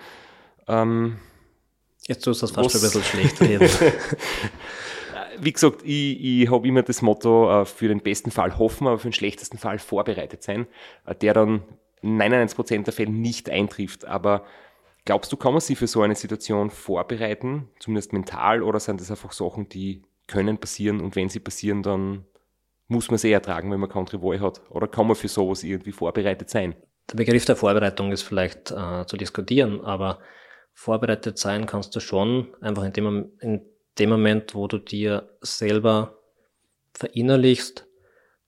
[0.68, 1.18] Ähm,
[2.06, 3.68] Jetzt tust du das fast ein bisschen schlecht reden.
[5.38, 8.98] Wie gesagt, ich, ich habe immer das Motto, äh, für den besten Fall hoffen, aber
[8.98, 10.66] für den schlechtesten Fall vorbereitet sein,
[11.06, 11.62] äh, der dann
[12.02, 14.06] 99% der Fälle nicht eintrifft.
[14.06, 14.44] Aber
[15.04, 19.10] glaubst du, kann man sich für so eine Situation vorbereiten, zumindest mental, oder sind das
[19.10, 22.24] einfach Sachen, die können passieren und wenn sie passieren, dann
[22.90, 24.60] muss man sie ertragen, wenn man Country Voy hat?
[24.68, 26.74] Oder kann man für sowas irgendwie vorbereitet sein?
[27.10, 30.18] Der Begriff der Vorbereitung ist vielleicht äh, zu diskutieren, aber
[30.74, 33.62] vorbereitet sein kannst du schon, einfach in dem, in
[33.98, 36.18] dem Moment, wo du dir selber
[36.94, 37.86] verinnerlichst,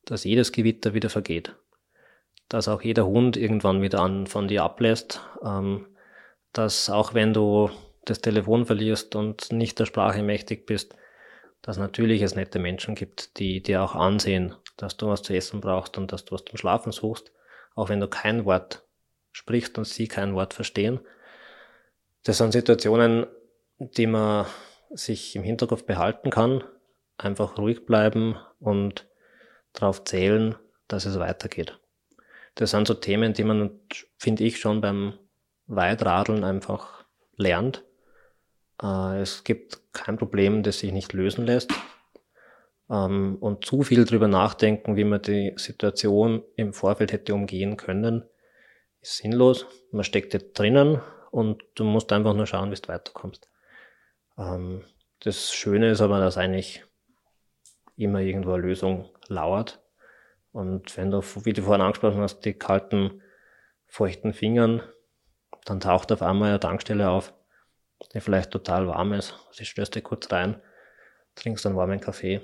[0.04, 1.54] dass jedes Gewitter wieder vergeht.
[2.48, 5.20] Dass auch jeder Hund irgendwann wieder an, von dir ablässt.
[5.44, 5.86] Ähm,
[6.52, 7.70] dass auch wenn du
[8.04, 10.96] das Telefon verlierst und nicht der Sprache mächtig bist,
[11.62, 15.60] dass natürlich es nette Menschen gibt, die dir auch ansehen, dass du was zu essen
[15.60, 17.32] brauchst und dass du was zum Schlafen suchst,
[17.74, 18.84] auch wenn du kein Wort
[19.32, 21.00] sprichst und sie kein Wort verstehen
[22.24, 23.26] das sind Situationen,
[23.78, 24.46] die man
[24.90, 26.62] sich im Hinterkopf behalten kann,
[27.18, 29.08] einfach ruhig bleiben und
[29.72, 30.54] darauf zählen,
[30.86, 31.78] dass es weitergeht.
[32.54, 33.80] Das sind so Themen, die man,
[34.18, 35.18] finde ich, schon beim
[35.66, 37.04] Weitradeln einfach
[37.36, 37.84] lernt.
[38.82, 41.72] Äh, es gibt kein Problem, das sich nicht lösen lässt.
[42.90, 48.24] Ähm, und zu viel drüber nachdenken, wie man die Situation im Vorfeld hätte umgehen können,
[49.00, 49.66] ist sinnlos.
[49.90, 53.48] Man steckt jetzt drinnen und du musst einfach nur schauen, wie du weiterkommst.
[54.36, 54.84] Ähm,
[55.20, 56.84] das Schöne ist aber, dass eigentlich
[57.96, 59.80] immer irgendwo eine Lösung lauert.
[60.52, 63.22] Und wenn du, wie du vorhin angesprochen hast, die kalten,
[63.86, 64.82] feuchten Fingern,
[65.64, 67.32] dann taucht auf einmal eine Tankstelle auf,
[68.14, 69.34] die vielleicht total warm ist.
[69.52, 70.60] Sie stößt dir kurz rein,
[71.34, 72.40] trinkst einen warmen Kaffee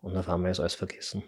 [0.00, 1.22] und auf einmal ist alles vergessen.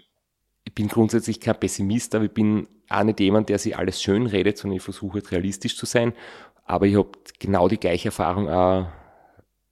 [0.65, 4.27] Ich bin grundsätzlich kein Pessimist, aber ich bin auch nicht jemand, der sich alles schön
[4.27, 6.15] redet, sondern ich versuche realistisch zu sein.
[6.65, 8.87] Aber ich habe genau die gleiche Erfahrung auch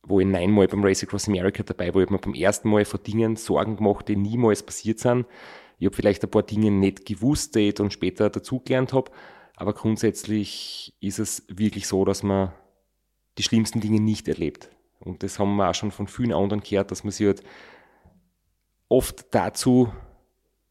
[0.05, 2.85] wo ich neunmal beim Race Across America dabei war, ich habe mir beim ersten Mal
[2.85, 5.27] vor Dingen Sorgen gemacht, die niemals passiert sind.
[5.79, 9.11] Ich habe vielleicht ein paar Dinge nicht gewusst, die ich dann später dazugelernt habe,
[9.57, 12.53] aber grundsätzlich ist es wirklich so, dass man
[13.39, 14.71] die schlimmsten Dinge nicht erlebt.
[15.01, 17.43] Und das haben wir auch schon von vielen anderen gehört, dass man sich halt
[18.89, 19.93] oft dazu,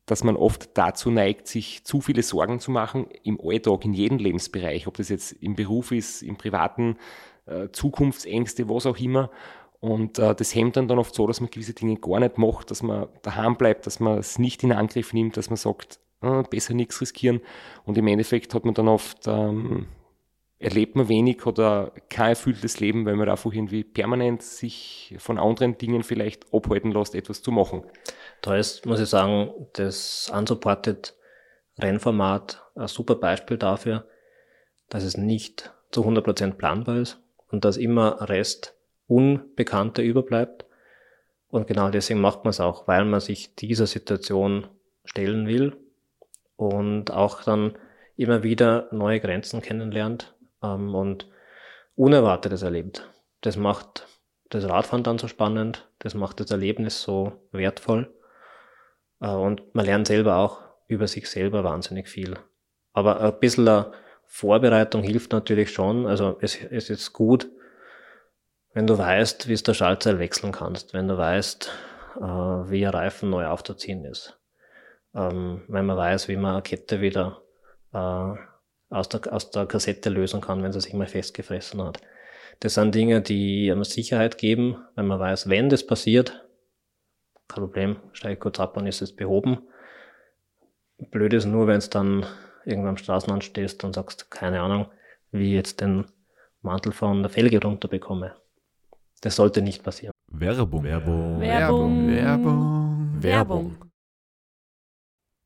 [0.06, 4.18] dass man oft dazu neigt, sich zu viele Sorgen zu machen im Alltag, in jedem
[4.18, 6.98] Lebensbereich, ob das jetzt im Beruf ist, im privaten,
[7.46, 9.32] äh, Zukunftsängste, was auch immer.
[9.80, 12.70] Und äh, das hemmt dann, dann oft so, dass man gewisse Dinge gar nicht macht,
[12.72, 16.44] dass man daheim bleibt, dass man es nicht in Angriff nimmt, dass man sagt, äh,
[16.44, 17.42] besser nichts riskieren.
[17.84, 19.88] Und im Endeffekt hat man dann oft, ähm,
[20.62, 25.78] erlebt man wenig oder kein erfülltes Leben, weil man einfach irgendwie permanent sich von anderen
[25.78, 27.84] Dingen vielleicht abhalten lässt, etwas zu machen.
[28.42, 31.16] Da ist, muss ich sagen, das Unsupported
[31.80, 34.06] Rennformat ein super Beispiel dafür,
[34.90, 37.20] dass es nicht zu 100% planbar ist
[37.50, 38.76] und dass immer Rest
[39.08, 40.66] Unbekannter überbleibt.
[41.48, 44.68] Und genau deswegen macht man es auch, weil man sich dieser Situation
[45.06, 45.76] stellen will
[46.56, 47.78] und auch dann
[48.16, 51.30] immer wieder neue Grenzen kennenlernt ähm, und
[51.96, 53.10] Unerwartetes erlebt.
[53.42, 54.08] Das macht
[54.50, 58.14] das Radfahren dann so spannend, das macht das Erlebnis so wertvoll
[59.20, 62.38] äh, und man lernt selber auch über sich selber wahnsinnig viel.
[62.94, 63.86] Aber ein bisschen
[64.26, 66.06] Vorbereitung hilft natürlich schon.
[66.06, 67.50] Also es, es ist gut,
[68.74, 71.72] wenn du weißt, wie es der Schaltzeil wechseln kannst, wenn du weißt,
[72.18, 74.40] äh, wie ein Reifen neu aufzuziehen ist,
[75.14, 77.42] ähm, wenn man weiß, wie man eine Kette wieder
[77.94, 78.34] äh,
[78.92, 82.00] aus, der, aus der Kassette lösen kann, wenn sie sich mal festgefressen hat.
[82.60, 86.46] Das sind Dinge, die einem Sicherheit geben, wenn man weiß, wenn das passiert,
[87.48, 89.64] kein Problem, steige kurz ab und ist es behoben.
[91.10, 92.26] Blöd ist nur, wenn es dann
[92.66, 94.88] irgendwann am Straßenrand stehst und sagst, keine Ahnung,
[95.32, 96.06] wie ich jetzt den
[96.62, 98.36] Mantel von der Felge runterbekomme.
[99.22, 100.14] Das sollte nicht passieren.
[100.28, 100.84] Werbung.
[100.84, 101.40] Werbung.
[101.40, 102.08] Werbung.
[102.08, 103.24] Werbung.
[103.24, 103.91] Werbung.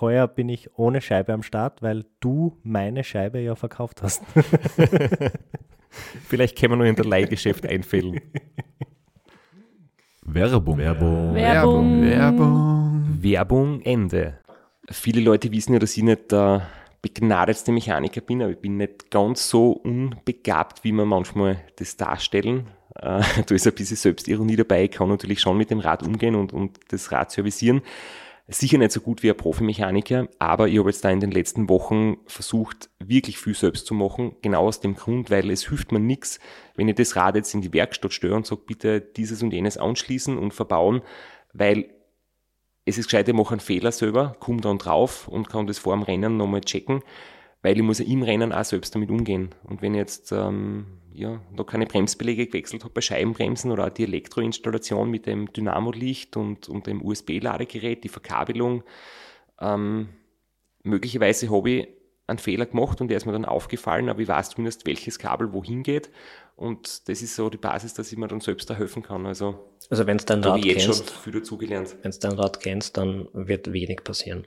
[0.00, 4.22] Heuer bin ich ohne Scheibe am Start, weil du meine Scheibe ja verkauft hast.
[6.28, 8.20] Vielleicht können wir nur in der Leihgeschäft einfällen.
[10.24, 10.78] Werbung.
[10.78, 11.34] Werbung.
[11.34, 12.02] Werbung.
[12.02, 13.18] Werbung.
[13.20, 14.38] Werbung Ende.
[14.90, 16.66] Viele Leute wissen ja, dass ich nicht der
[17.02, 22.68] begnadetste Mechaniker bin, aber ich bin nicht ganz so unbegabt, wie man manchmal das darstellen.
[22.96, 24.84] Äh, da ist ein bisschen Selbstironie dabei.
[24.84, 27.82] Ich kann natürlich schon mit dem Rad umgehen und, und das Rad servicieren.
[28.48, 31.68] Sicher nicht so gut wie ein Profimechaniker, aber ich habe jetzt da in den letzten
[31.68, 34.34] Wochen versucht, wirklich viel selbst zu machen.
[34.42, 36.40] Genau aus dem Grund, weil es hilft mir nichts,
[36.74, 39.78] wenn ich das Rad jetzt in die Werkstatt störe und sage, bitte dieses und jenes
[39.78, 41.02] anschließen und verbauen,
[41.52, 41.90] weil
[42.84, 45.94] es ist gescheit, ich mache einen Fehler selber, komme dann drauf und kann das vor
[45.94, 47.02] dem Rennen nochmal checken,
[47.62, 49.54] weil ich muss ja im Rennen auch selbst damit umgehen.
[49.62, 53.90] Und wenn ich jetzt ähm, ja, noch keine Bremsbeläge gewechselt habe bei Scheibenbremsen oder auch
[53.90, 58.82] die Elektroinstallation mit dem Dynamo-Licht und, und dem USB-Ladegerät, die Verkabelung,
[59.60, 60.08] ähm,
[60.82, 61.88] möglicherweise habe ich
[62.26, 65.52] einen Fehler gemacht und der ist mir dann aufgefallen, aber ich weiß zumindest, welches Kabel
[65.52, 66.10] wohin geht.
[66.56, 69.26] Und das ist so die Basis, dass ich mir dann selbst da helfen kann.
[69.26, 74.04] Also, Also wenn du dein Rad kennst, wenn du dein Rad kennst, dann wird wenig
[74.04, 74.46] passieren.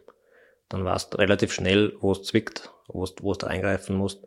[0.69, 4.25] Dann weißt du relativ schnell, wo es zwickt, wo es wo du eingreifen musst.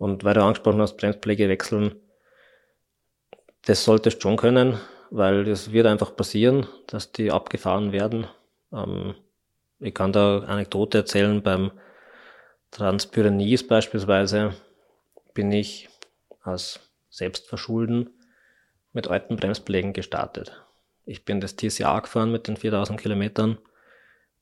[0.00, 1.94] Und weil du angesprochen hast, Bremspflege wechseln,
[3.66, 8.26] das solltest schon können, weil das wird einfach passieren, dass die abgefahren werden.
[8.72, 9.14] Ähm,
[9.78, 11.70] ich kann da Anekdote erzählen, beim
[12.70, 14.54] Transpyrenees beispielsweise
[15.34, 15.90] bin ich
[16.44, 18.08] aus Selbstverschulden
[18.94, 20.64] mit alten Bremsbelägen gestartet.
[21.04, 23.58] Ich bin das TCA gefahren mit den 4000 Kilometern,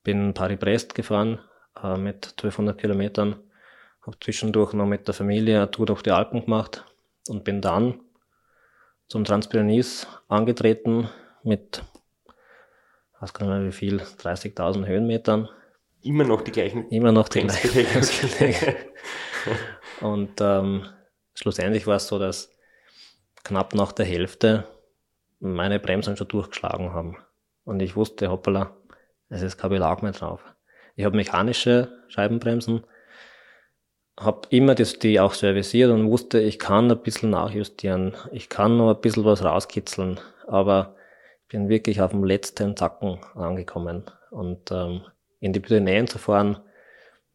[0.05, 1.39] bin Paris-Brest gefahren
[1.83, 3.35] äh, mit 1200 Kilometern,
[4.01, 6.85] habe zwischendurch noch mit der Familie eine Tour durch die Alpen gemacht
[7.27, 7.99] und bin dann
[9.07, 11.09] zum Transpyrenees angetreten
[11.43, 11.83] mit,
[13.19, 15.49] gar nicht mehr wie viel, 30.000 Höhenmetern.
[16.01, 17.41] Immer noch die gleichen Immer noch die.
[17.41, 18.75] Bremsbeläge.
[20.01, 20.85] Und ähm,
[21.33, 22.51] schlussendlich war es so, dass
[23.43, 24.67] knapp nach der Hälfte
[25.39, 27.17] meine Bremsen schon durchgeschlagen haben.
[27.63, 28.75] Und ich wusste, hoppala,
[29.29, 30.43] es ist kein Belag mehr drauf.
[30.95, 32.83] Ich habe mechanische Scheibenbremsen,
[34.19, 38.77] habe immer das, die auch serviciert und wusste, ich kann ein bisschen nachjustieren, ich kann
[38.77, 40.95] noch ein bisschen was rauskitzeln, aber
[41.43, 44.03] ich bin wirklich auf dem letzten Zacken angekommen.
[44.29, 45.01] Und ähm,
[45.39, 46.59] in die Pyrenäen zu fahren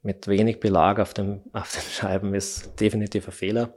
[0.03, 3.75] mit wenig Belag auf, dem, auf den Scheiben ist definitiv ein Fehler.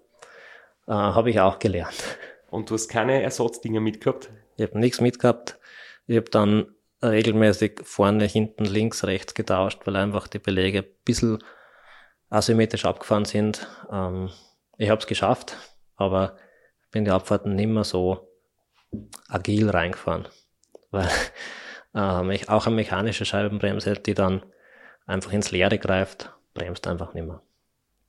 [0.87, 2.03] Äh, habe ich auch gelernt.
[2.49, 4.29] Und du hast keine Ersatzdinger mitgehabt?
[4.57, 5.57] Ich habe nichts mitgehabt.
[6.05, 11.39] Ich habe dann regelmäßig vorne, hinten, links, rechts getauscht, weil einfach die Beläge ein bisschen
[12.29, 13.67] asymmetrisch abgefahren sind.
[13.91, 14.29] Ähm,
[14.77, 15.57] ich habe es geschafft,
[15.95, 16.37] aber
[16.91, 18.27] bin die Abfahrten nicht mehr so
[19.27, 20.27] agil reingefahren.
[20.91, 21.09] Weil
[21.95, 24.43] ähm, ich, auch eine mechanische Scheibenbremse, die dann
[25.05, 27.41] einfach ins Leere greift, bremst einfach nicht mehr.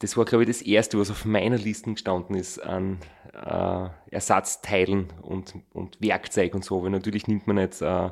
[0.00, 3.00] Das war, glaube ich, das Erste, was auf meiner Liste gestanden ist an
[3.32, 6.82] äh, Ersatzteilen und, und Werkzeug und so.
[6.82, 8.10] Weil natürlich nimmt man nicht äh,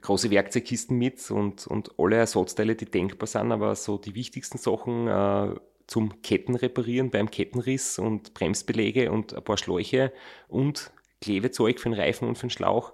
[0.00, 5.08] große Werkzeugkisten mit und, und alle Ersatzteile, die denkbar sind, aber so die wichtigsten Sachen
[5.08, 5.54] äh,
[5.86, 10.12] zum Kettenreparieren beim Kettenriss und Bremsbeläge und ein paar Schläuche
[10.48, 12.92] und Klebezeug für den Reifen und für den Schlauch,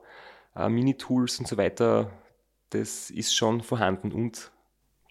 [0.56, 2.10] äh, Minitools und so weiter,
[2.70, 4.50] das ist schon vorhanden und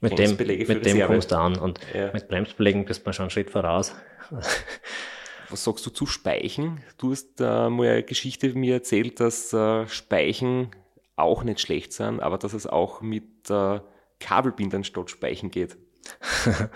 [0.02, 2.12] Mit dem, mit dem kommst du an und Ja.
[2.14, 3.96] mit Bremsbelägen bist man schon einen Schritt voraus.
[5.50, 6.84] Was sagst du zu Speichen?
[6.98, 10.72] Du hast äh, mal eine Geschichte mir erzählt, dass äh, Speichen
[11.18, 13.82] auch nicht schlecht sind, aber dass es auch mit äh,
[14.20, 15.78] Kabelbindern statt Speichen geht.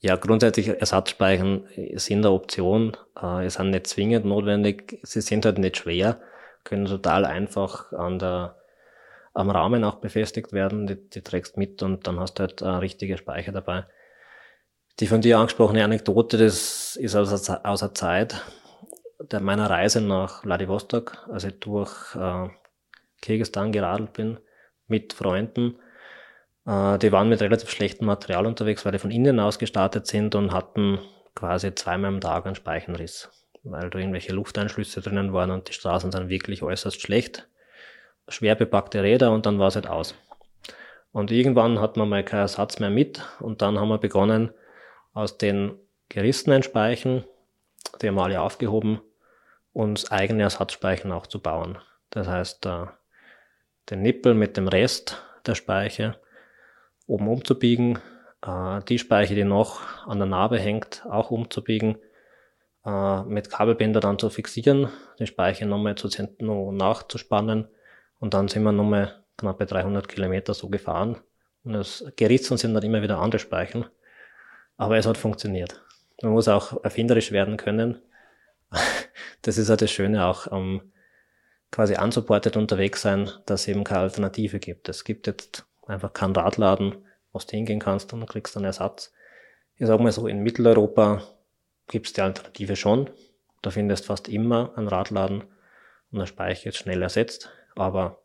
[0.00, 5.78] Ja, grundsätzlich Ersatzspeichen sind eine Option, äh, sind nicht zwingend notwendig, sie sind halt nicht
[5.78, 6.20] schwer,
[6.62, 8.56] können total einfach an der,
[9.34, 12.82] am Rahmen auch befestigt werden, die, die trägst mit und dann hast du halt eine
[12.82, 13.86] richtige Speicher dabei.
[15.00, 18.42] Die von dir angesprochene Anekdote, das ist aus, der- aus der Zeit
[19.20, 22.48] der meiner Reise nach Vladivostok, als ich durch äh,
[23.22, 24.38] Kirgisistan geradelt bin
[24.86, 25.76] mit Freunden.
[26.66, 30.34] Äh, die waren mit relativ schlechtem Material unterwegs, weil die von innen aus gestartet sind
[30.34, 30.98] und hatten
[31.34, 33.30] quasi zweimal am Tag einen Speichenriss,
[33.62, 37.48] weil da irgendwelche Lufteinschlüsse drinnen waren und die Straßen sind wirklich äußerst schlecht.
[38.28, 40.14] Schwer bepackte Räder und dann war es halt aus.
[41.12, 44.50] Und irgendwann hat man mal keinen Ersatz mehr mit und dann haben wir begonnen,
[45.12, 47.24] aus den gerissenen Speichen,
[48.00, 49.00] die haben wir alle aufgehoben,
[49.72, 51.78] uns eigene Ersatzspeichen auch zu bauen.
[52.10, 52.86] Das heißt, äh,
[53.90, 56.16] den Nippel mit dem Rest der Speiche
[57.06, 57.98] oben umzubiegen,
[58.42, 61.98] äh, die Speiche, die noch an der Narbe hängt, auch umzubiegen,
[62.84, 66.08] äh, mit Kabelbinder dann zu fixieren, die Speiche nochmal zu
[66.38, 67.68] noch nachzuspannen
[68.20, 71.16] und dann sind wir nochmal knappe 300 Kilometer so gefahren
[71.64, 73.86] und es gerissen sind dann immer wieder andere Speichen,
[74.76, 75.82] aber es hat funktioniert.
[76.22, 78.00] Man muss auch erfinderisch werden können.
[79.42, 80.93] Das ist ja das Schöne auch am
[81.74, 84.88] quasi unsupported unterwegs sein, dass es eben keine Alternative gibt.
[84.88, 86.94] Es gibt jetzt einfach keinen Radladen,
[87.32, 89.12] wo du hingehen kannst und kriegst einen Ersatz.
[89.74, 91.22] Ich sag mal so, in Mitteleuropa
[91.88, 93.10] gibt es die Alternative schon.
[93.60, 95.42] Da findest fast immer einen Radladen
[96.12, 97.50] und der Speicher ist schnell ersetzt.
[97.74, 98.22] Aber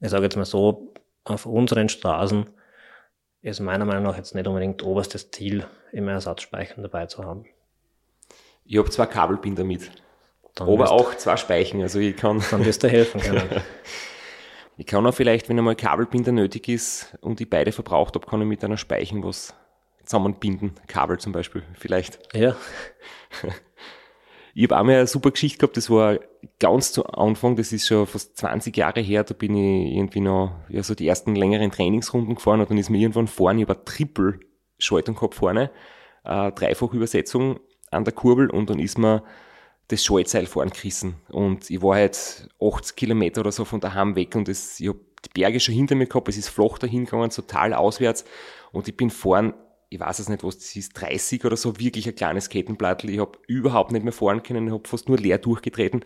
[0.00, 0.92] ich sage jetzt mal so,
[1.22, 2.50] auf unseren Straßen
[3.42, 7.44] ist meiner Meinung nach jetzt nicht unbedingt oberstes Ziel, immer Ersatzspeichern dabei zu haben.
[8.64, 9.88] Ich habe zwei Kabelbinder mit.
[10.54, 12.42] Dann aber auch zwei Speichen, also ich kann.
[12.50, 13.48] Dann wirst du helfen können.
[14.76, 18.40] ich kann auch vielleicht, wenn einmal Kabelbinder nötig ist und ich beide verbraucht habe, kann
[18.40, 19.54] ich mit einer Speichen was
[20.04, 20.72] zusammenbinden.
[20.86, 22.18] Kabel zum Beispiel, vielleicht.
[22.34, 22.56] Ja.
[24.52, 26.18] Ich habe einmal eine super Geschichte gehabt, das war
[26.58, 30.56] ganz zu Anfang, das ist schon fast 20 Jahre her, da bin ich irgendwie noch,
[30.68, 33.84] ja, so die ersten längeren Trainingsrunden gefahren und dann ist mir irgendwann vorne, ich habe
[33.84, 35.70] Triple-Schaltung gehabt vorne,
[36.24, 39.22] äh, dreifach Übersetzung an der Kurbel und dann ist mir
[39.90, 41.16] das Schaltseil vorn gerissen.
[41.28, 45.00] Und ich war halt 80 Kilometer oder so von daheim weg und das, ich habe
[45.24, 48.24] die Berge schon hinter mir gehabt, es ist flach dahin gegangen, total auswärts
[48.72, 49.54] und ich bin vorn,
[49.88, 53.10] ich weiß es nicht, was das ist, 30 oder so, wirklich ein kleines Kettenblattel.
[53.10, 56.04] Ich habe überhaupt nicht mehr fahren können, ich habe fast nur leer durchgetreten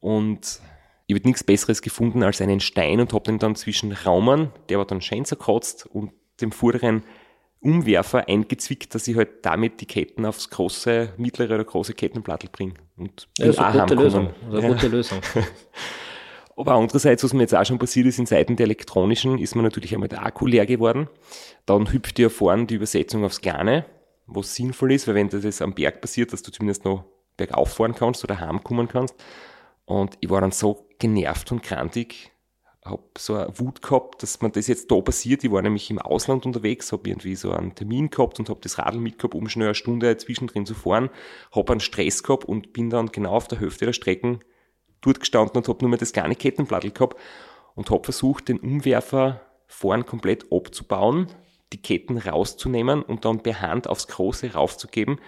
[0.00, 0.60] und
[1.06, 4.78] ich habe nichts Besseres gefunden als einen Stein und habe den dann zwischen Raumern, der
[4.78, 7.02] war dann schön zerkratzt, und dem vorderen
[7.60, 12.74] Umwerfer eingezwickt, dass ich halt damit die Ketten aufs große, mittlere oder große Kettenplattel bringe.
[12.96, 14.30] Und ja, das ist eine gute Lösung.
[14.50, 15.18] Eine gute Lösung.
[16.56, 19.62] Aber andererseits, was mir jetzt auch schon passiert ist, in Seiten der elektronischen, ist mir
[19.62, 21.08] natürlich einmal der Akku leer geworden.
[21.66, 23.84] Dann hüpft ja vorne die Übersetzung aufs Kleine,
[24.26, 27.04] was sinnvoll ist, weil wenn das am Berg passiert, dass du zumindest noch
[27.36, 29.14] bergauf fahren kannst oder heimkommen kannst.
[29.84, 32.32] Und ich war dann so genervt und krantig,
[32.84, 35.44] habe so eine Wut gehabt, dass man das jetzt da passiert.
[35.44, 38.78] Ich war nämlich im Ausland unterwegs, habe irgendwie so einen Termin gehabt und habe das
[38.78, 41.10] Radl mitgehabt, um schnell eine Stunde zwischendrin zu fahren,
[41.52, 44.40] habe einen Stress gehabt und bin dann genau auf der Hälfte der Strecken
[45.00, 47.18] dort gestanden und habe nur mehr das kleine Kettenblattel gehabt
[47.74, 51.28] und habe versucht, den Umwerfer vorn komplett abzubauen,
[51.72, 55.20] die Ketten rauszunehmen und dann per Hand aufs Große raufzugeben.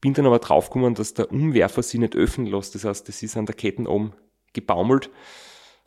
[0.00, 2.74] Bin dann aber draufgekommen, dass der Umwerfer sich nicht öffnen lässt.
[2.74, 4.12] Das heißt, das ist an der Ketten oben
[4.52, 5.10] gebaumelt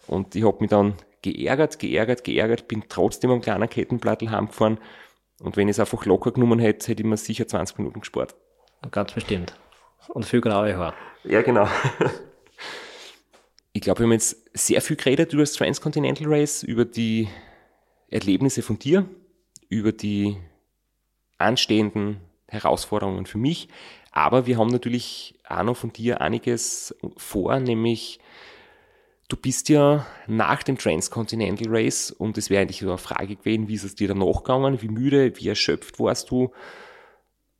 [0.08, 4.80] und ich habe mich dann geärgert, geärgert, geärgert, bin trotzdem am kleinen Kettenplattel heimgefahren.
[5.40, 8.36] Und wenn ich es einfach locker genommen hätte, hätte ich mir sicher 20 Minuten gespart.
[8.92, 9.56] Ganz bestimmt.
[10.10, 10.94] Und viel graue Haare.
[11.24, 11.68] Ja, genau.
[13.74, 17.28] ich glaube, wir haben jetzt sehr viel geredet über das Transcontinental Race, über die
[18.10, 19.06] Erlebnisse von dir,
[19.70, 20.38] über die
[21.38, 23.68] anstehenden Herausforderungen für mich.
[24.12, 28.20] Aber wir haben natürlich auch noch von dir einiges vor, nämlich
[29.30, 33.68] Du bist ja nach dem Transcontinental Race, und es wäre eigentlich so eine Frage gewesen,
[33.68, 36.52] wie ist es dir danach gegangen, wie müde, wie erschöpft warst du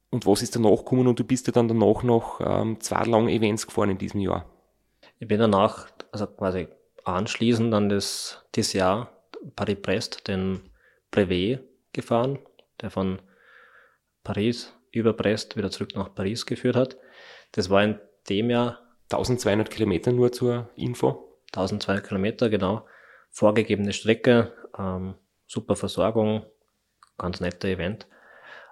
[0.10, 3.34] und was ist danach gekommen und du bist ja dann danach noch ähm, zwei lange
[3.34, 4.46] Events gefahren in diesem Jahr.
[5.20, 6.70] Ich bin danach, also quasi
[7.04, 9.12] anschließend an das, das Jahr
[9.58, 10.62] Paris-Brest, den
[11.12, 12.40] Brevet gefahren,
[12.80, 13.20] der von
[14.24, 16.98] Paris über Brest wieder zurück nach Paris geführt hat.
[17.52, 18.00] Das war in
[18.30, 18.80] dem Jahr
[19.12, 21.27] 1200 Kilometer nur zur Info.
[21.54, 22.86] 1200 Kilometer, genau.
[23.30, 26.46] Vorgegebene Strecke, ähm, super Versorgung,
[27.18, 28.08] ganz netter Event.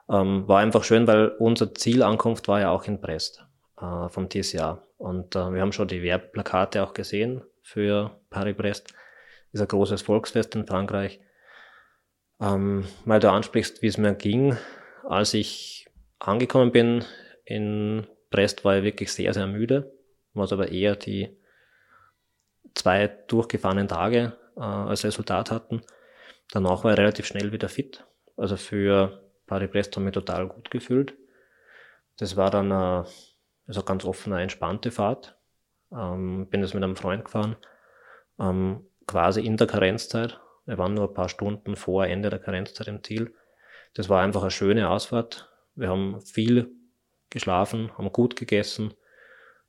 [0.09, 3.45] Ähm, war einfach schön, weil unser Zielankunft war ja auch in Brest
[3.79, 4.83] äh, vom TCA.
[4.97, 8.93] Und äh, wir haben schon die Werbeplakate auch gesehen für Paris-Brest.
[9.51, 11.19] Ist ein großes Volksfest in Frankreich.
[12.39, 14.57] Ähm, weil du ansprichst, wie es mir ging,
[15.03, 15.87] als ich
[16.19, 17.05] angekommen bin
[17.45, 19.93] in Brest, war ich wirklich sehr, sehr müde,
[20.33, 21.37] was aber eher die
[22.75, 25.81] zwei durchgefahrenen Tage äh, als Resultat hatten.
[26.51, 28.05] Danach war ich relativ schnell wieder fit.
[28.37, 31.15] Also für Paris-Brest haben wir total gut gefühlt.
[32.17, 33.05] Das war dann eine,
[33.67, 35.37] also ganz offene, entspannte Fahrt.
[35.91, 37.55] Ähm, bin das mit einem Freund gefahren,
[38.39, 40.39] ähm, quasi in der Karenzzeit.
[40.65, 43.33] Wir waren nur ein paar Stunden vor Ende der Karenzzeit im Ziel.
[43.93, 45.49] Das war einfach eine schöne Ausfahrt.
[45.75, 46.71] Wir haben viel
[47.29, 48.93] geschlafen, haben gut gegessen,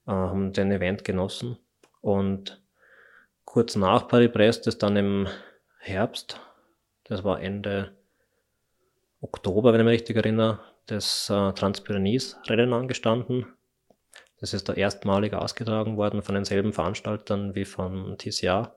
[0.06, 1.58] äh, haben den Event genossen.
[2.00, 2.62] Und
[3.56, 5.28] kurz nach Paris-Brest ist dann im
[5.78, 6.38] Herbst,
[7.04, 7.96] das war Ende
[9.22, 13.46] Oktober, wenn ich mich richtig erinnere, das äh, Transpyrenees-Rennen angestanden.
[14.40, 18.74] Das ist da erstmalig ausgetragen worden von denselben Veranstaltern wie von TCA.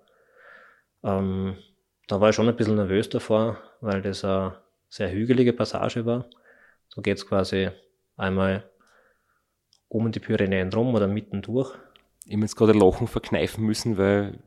[1.03, 1.57] Ähm,
[2.07, 6.29] da war ich schon ein bisschen nervös davor, weil das eine sehr hügelige Passage war.
[6.87, 7.69] So geht's quasi
[8.15, 8.63] einmal
[9.89, 11.77] um die Pyrenäen rum oder mitten durch.
[12.25, 14.39] Ich muss gerade ein Lachen verkneifen müssen, weil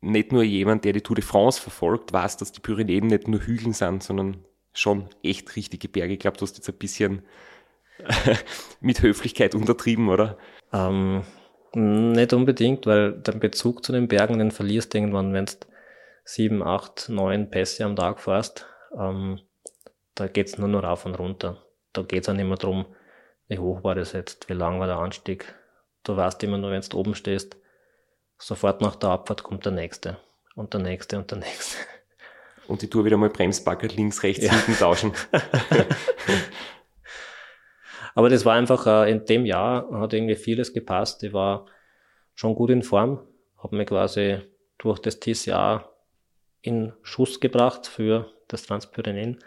[0.00, 3.40] nicht nur jemand, der die Tour de France verfolgt, weiß, dass die Pyrenäen nicht nur
[3.40, 6.14] Hügel sind, sondern schon echt richtige Berge.
[6.14, 7.22] Ich glaube, du hast jetzt ein bisschen
[8.80, 10.38] mit Höflichkeit untertrieben, oder?
[10.72, 11.22] Ähm,
[11.74, 15.52] nicht unbedingt, weil den Bezug zu den Bergen, den verlierst du irgendwann, wenn du
[16.24, 18.66] sieben, acht, neun Pässe am Tag fährst.
[18.98, 19.40] Ähm,
[20.14, 21.62] da geht's nur noch rauf und runter.
[21.92, 22.86] Da geht's auch nicht mehr drum,
[23.48, 25.54] wie hoch war das jetzt, wie lang war der Anstieg.
[26.04, 27.56] Du weißt immer nur, wenn du oben stehst,
[28.38, 30.18] sofort nach der Abfahrt kommt der nächste
[30.54, 31.76] und der nächste und der nächste.
[32.66, 34.52] Und die Tour wieder mal Bremsbacker links, rechts, Ja.
[34.52, 35.12] hinten tauschen.
[38.14, 41.22] Aber das war einfach, äh, in dem Jahr hat irgendwie vieles gepasst.
[41.22, 41.66] Ich war
[42.34, 43.20] schon gut in Form,
[43.58, 44.40] habe mich quasi
[44.78, 45.88] durch das TCA
[46.62, 49.38] in Schuss gebracht für das Transpyrenäen.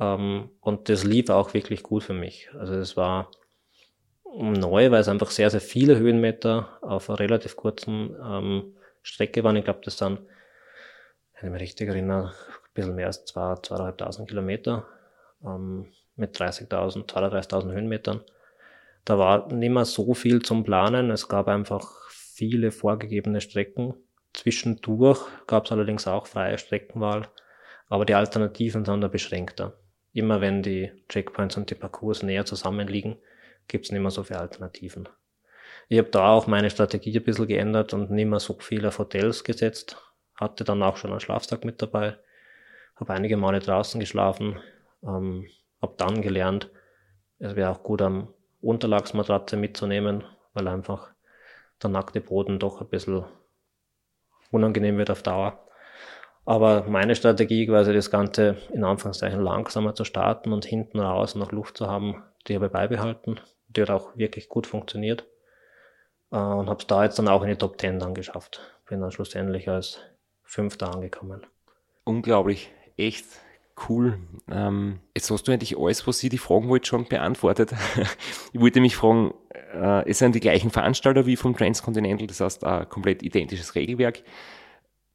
[0.00, 2.48] Ähm, und das lief auch wirklich gut für mich.
[2.58, 3.30] Also es war
[4.36, 9.56] neu, weil es einfach sehr, sehr viele Höhenmeter auf einer relativ kurzen ähm, Strecke waren.
[9.56, 10.20] Ich glaube, das sind,
[11.34, 14.86] wenn ich mich richtig erinnere, ein bisschen mehr als 2.500 2.500 Kilometer
[15.44, 18.22] ähm, mit 30.000, 32.000 Höhenmetern.
[19.04, 21.10] Da war nicht mehr so viel zum Planen.
[21.10, 23.94] Es gab einfach viele vorgegebene Strecken.
[24.32, 27.28] Zwischendurch gab es allerdings auch freie Streckenwahl,
[27.88, 29.78] aber die Alternativen sind da beschränkter.
[30.12, 33.16] Immer wenn die Checkpoints und die Parcours näher zusammenliegen,
[33.68, 35.08] gibt es nicht mehr so viele Alternativen.
[35.88, 38.98] Ich habe da auch meine Strategie ein bisschen geändert und nicht mehr so viel auf
[38.98, 39.96] Hotels gesetzt.
[40.36, 42.16] Hatte dann auch schon einen Schlafsack mit dabei.
[42.96, 44.60] Habe einige Male draußen geschlafen.
[45.02, 45.48] Ähm,
[45.82, 46.70] habe dann gelernt,
[47.38, 51.10] es wäre auch gut am Unterlagsmatratze mitzunehmen, weil einfach
[51.82, 53.24] der nackte Boden doch ein bisschen
[54.50, 55.60] unangenehm wird auf Dauer.
[56.46, 61.52] Aber meine Strategie quasi das Ganze in Anführungszeichen langsamer zu starten und hinten raus noch
[61.52, 63.40] Luft zu haben, die habe ich beibehalten.
[63.76, 65.26] Die hat auch wirklich gut funktioniert.
[66.30, 68.60] Äh, und habe es da jetzt dann auch in die Top 10 dann geschafft.
[68.88, 70.00] Bin dann schlussendlich als
[70.42, 71.46] Fünfter angekommen.
[72.04, 73.24] Unglaublich, echt
[73.88, 74.18] cool.
[74.50, 77.72] Ähm, jetzt hast du eigentlich alles, was ich die fragen wollte, schon beantwortet.
[78.52, 79.32] ich wollte mich fragen,
[79.72, 84.22] äh, es sind die gleichen Veranstalter wie vom Transcontinental, das heißt ein komplett identisches Regelwerk.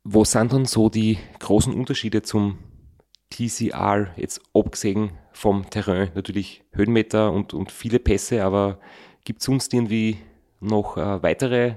[0.04, 2.58] Wo sind dann so die großen Unterschiede zum
[3.30, 8.80] TCR, jetzt abgesehen vom Terrain, natürlich Höhenmeter und, und viele Pässe, aber
[9.24, 10.18] gibt es sonst irgendwie
[10.60, 11.76] noch äh, weitere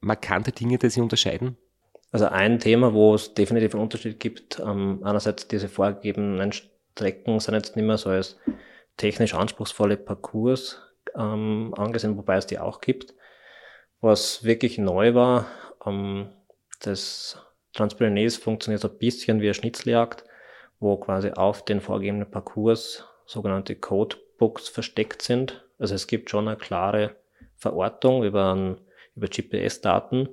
[0.00, 1.56] markante Dinge, die sich unterscheiden?
[2.12, 7.54] Also ein Thema, wo es definitiv einen Unterschied gibt, ähm, einerseits diese vorgegebenen Strecken sind
[7.54, 8.36] jetzt nicht mehr so als
[8.96, 10.80] technisch anspruchsvolle Parcours
[11.16, 13.14] ähm, angesehen, wobei es die auch gibt.
[14.00, 15.46] Was wirklich neu war,
[15.86, 16.28] ähm,
[16.80, 17.38] das
[17.72, 20.24] Transpyrenees funktioniert so ein bisschen wie eine Schnitzeljagd,
[20.82, 25.64] wo quasi auf den vorgegebenen Parcours sogenannte Codebooks versteckt sind.
[25.78, 27.14] Also es gibt schon eine klare
[27.56, 28.76] Verortung über,
[29.14, 30.28] über GPS-Daten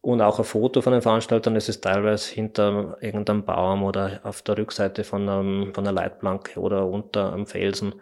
[0.00, 1.56] und auch ein Foto von den Veranstaltern.
[1.56, 6.58] Es ist teilweise hinter irgendeinem Baum oder auf der Rückseite von, einem, von einer Leitplanke
[6.58, 7.94] oder unter einem Felsen.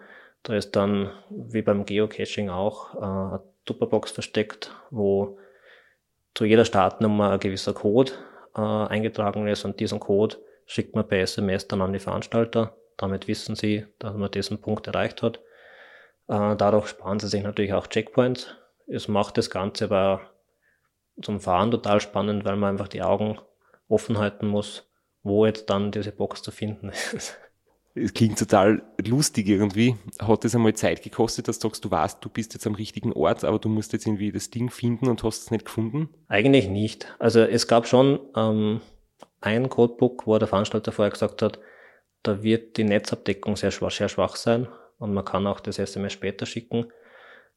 [0.44, 5.38] Da ist dann, wie beim Geocaching auch, äh, eine Tupperbox versteckt, wo
[6.34, 8.12] zu jeder Startnummer ein gewisser Code
[8.56, 10.36] äh, eingetragen ist und diesen Code
[10.70, 12.76] schickt man per SMS dann an die Veranstalter.
[12.96, 15.38] Damit wissen sie, dass man diesen Punkt erreicht hat.
[16.28, 18.54] Äh, dadurch sparen sie sich natürlich auch Checkpoints.
[18.86, 20.20] Es macht das Ganze aber
[21.20, 23.38] zum Fahren total spannend, weil man einfach die Augen
[23.88, 24.88] offen halten muss,
[25.24, 27.36] wo jetzt dann diese Box zu finden ist.
[27.96, 29.96] Es klingt total lustig irgendwie.
[30.20, 33.12] Hat es einmal Zeit gekostet, dass du sagst, du weißt, du bist jetzt am richtigen
[33.12, 36.10] Ort, aber du musst jetzt irgendwie das Ding finden und hast es nicht gefunden?
[36.28, 37.12] Eigentlich nicht.
[37.18, 38.80] Also es gab schon ähm,
[39.40, 41.58] ein Codebook, wo der Veranstalter vorher gesagt hat,
[42.22, 44.68] da wird die Netzabdeckung sehr schwach, sehr schwach sein
[44.98, 46.92] und man kann auch das SMS später schicken.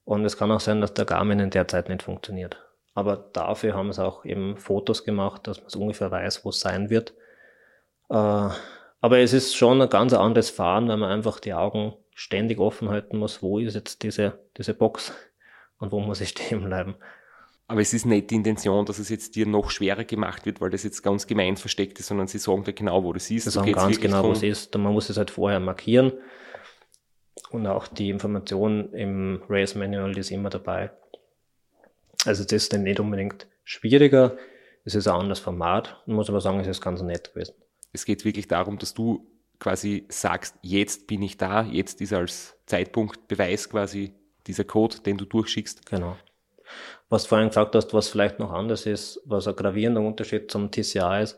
[0.06, 2.58] Und es kann auch sein, dass der Garmin in der Zeit nicht funktioniert.
[2.94, 6.60] Aber dafür haben sie auch eben Fotos gemacht, dass man es ungefähr weiß, wo es
[6.60, 7.14] sein wird.
[8.10, 12.60] Äh, aber es ist schon ein ganz anderes Fahren, weil man einfach die Augen ständig
[12.60, 15.14] offen halten muss, wo ist jetzt diese, diese Box
[15.80, 16.96] und wo muss ich stehen bleiben.
[17.68, 20.70] Aber es ist nicht die Intention, dass es jetzt dir noch schwerer gemacht wird, weil
[20.70, 23.46] das jetzt ganz gemein versteckt ist, sondern sie sagen dir genau, wo das ist.
[23.46, 24.78] Sie sagen ganz genau, wo es ist.
[24.78, 26.12] Man muss es halt vorher markieren.
[27.52, 30.92] Und auch die Information im Race Manual die ist immer dabei.
[32.26, 34.38] Also das ist dann nicht unbedingt schwieriger.
[34.86, 36.02] Es ist ein anderes Format.
[36.06, 37.54] Ich muss aber sagen, es ist ganz nett gewesen.
[37.94, 39.28] Es geht wirklich darum, dass du
[39.60, 44.14] quasi sagst, jetzt bin ich da, jetzt ist als Zeitpunkt Beweis quasi
[44.48, 45.86] dieser Code, den du durchschickst.
[45.86, 46.18] Genau.
[47.10, 50.72] Was du vorhin gesagt hast, was vielleicht noch anders ist, was ein gravierender Unterschied zum
[50.72, 51.38] TCA ist.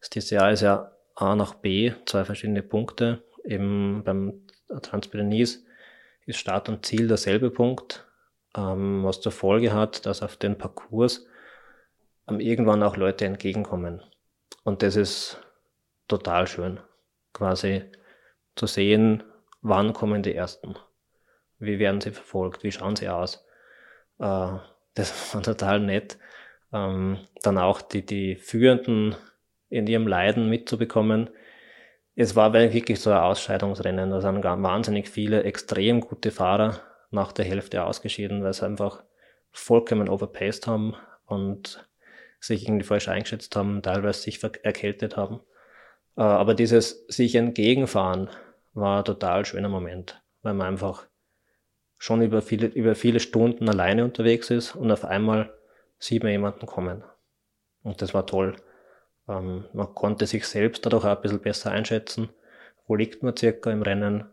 [0.00, 3.22] Das TCA ist ja A nach B, zwei verschiedene Punkte.
[3.44, 4.46] Eben beim
[4.80, 5.64] Transpyrenees
[6.26, 8.06] ist Start und Ziel derselbe Punkt,
[8.56, 11.26] ähm, was zur Folge hat, dass auf den Parcours
[12.28, 14.02] ähm, irgendwann auch Leute entgegenkommen.
[14.64, 15.40] Und das ist
[16.08, 16.80] total schön,
[17.32, 17.84] quasi
[18.54, 19.22] zu sehen,
[19.60, 20.76] wann kommen die Ersten,
[21.58, 23.44] wie werden sie verfolgt, wie schauen sie aus.
[24.18, 24.58] Äh,
[24.94, 26.18] das war total nett.
[26.72, 29.14] Ähm, dann auch die, die Führenden
[29.68, 31.30] in ihrem Leiden mitzubekommen.
[32.14, 34.10] Es war wirklich so ein Ausscheidungsrennen.
[34.10, 36.80] Da sind wahnsinnig viele extrem gute Fahrer
[37.10, 39.02] nach der Hälfte ausgeschieden, weil sie einfach
[39.50, 40.94] vollkommen overpaced haben
[41.26, 41.86] und
[42.40, 45.40] sich irgendwie falsch eingeschätzt haben, teilweise sich erkältet haben.
[46.16, 48.28] Äh, aber dieses sich entgegenfahren
[48.74, 51.06] war ein total schöner Moment, weil man einfach
[52.02, 55.54] schon über viele, über viele Stunden alleine unterwegs ist und auf einmal
[56.00, 57.04] sieht man jemanden kommen.
[57.84, 58.56] Und das war toll.
[59.28, 62.30] Ähm, man konnte sich selbst dadurch auch ein bisschen besser einschätzen.
[62.88, 64.24] Wo liegt man circa im Rennen?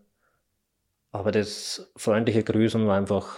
[1.12, 3.38] Aber das freundliche Grüßen war einfach,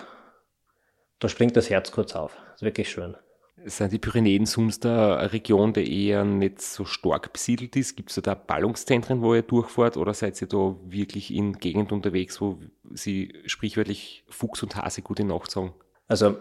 [1.20, 2.34] da springt das Herz kurz auf.
[2.34, 3.18] Das ist wirklich schön.
[3.66, 7.96] Sind die Pyrenäen sonst eine Region, die eher nicht so stark besiedelt ist?
[7.96, 12.42] Gibt es da Ballungszentren, wo ihr durchfahrt oder seid ihr da wirklich in Gegend unterwegs,
[12.42, 12.60] wo
[12.92, 15.74] sie sprichwörtlich Fuchs und Hase gute Nacht sagen?
[16.08, 16.38] Also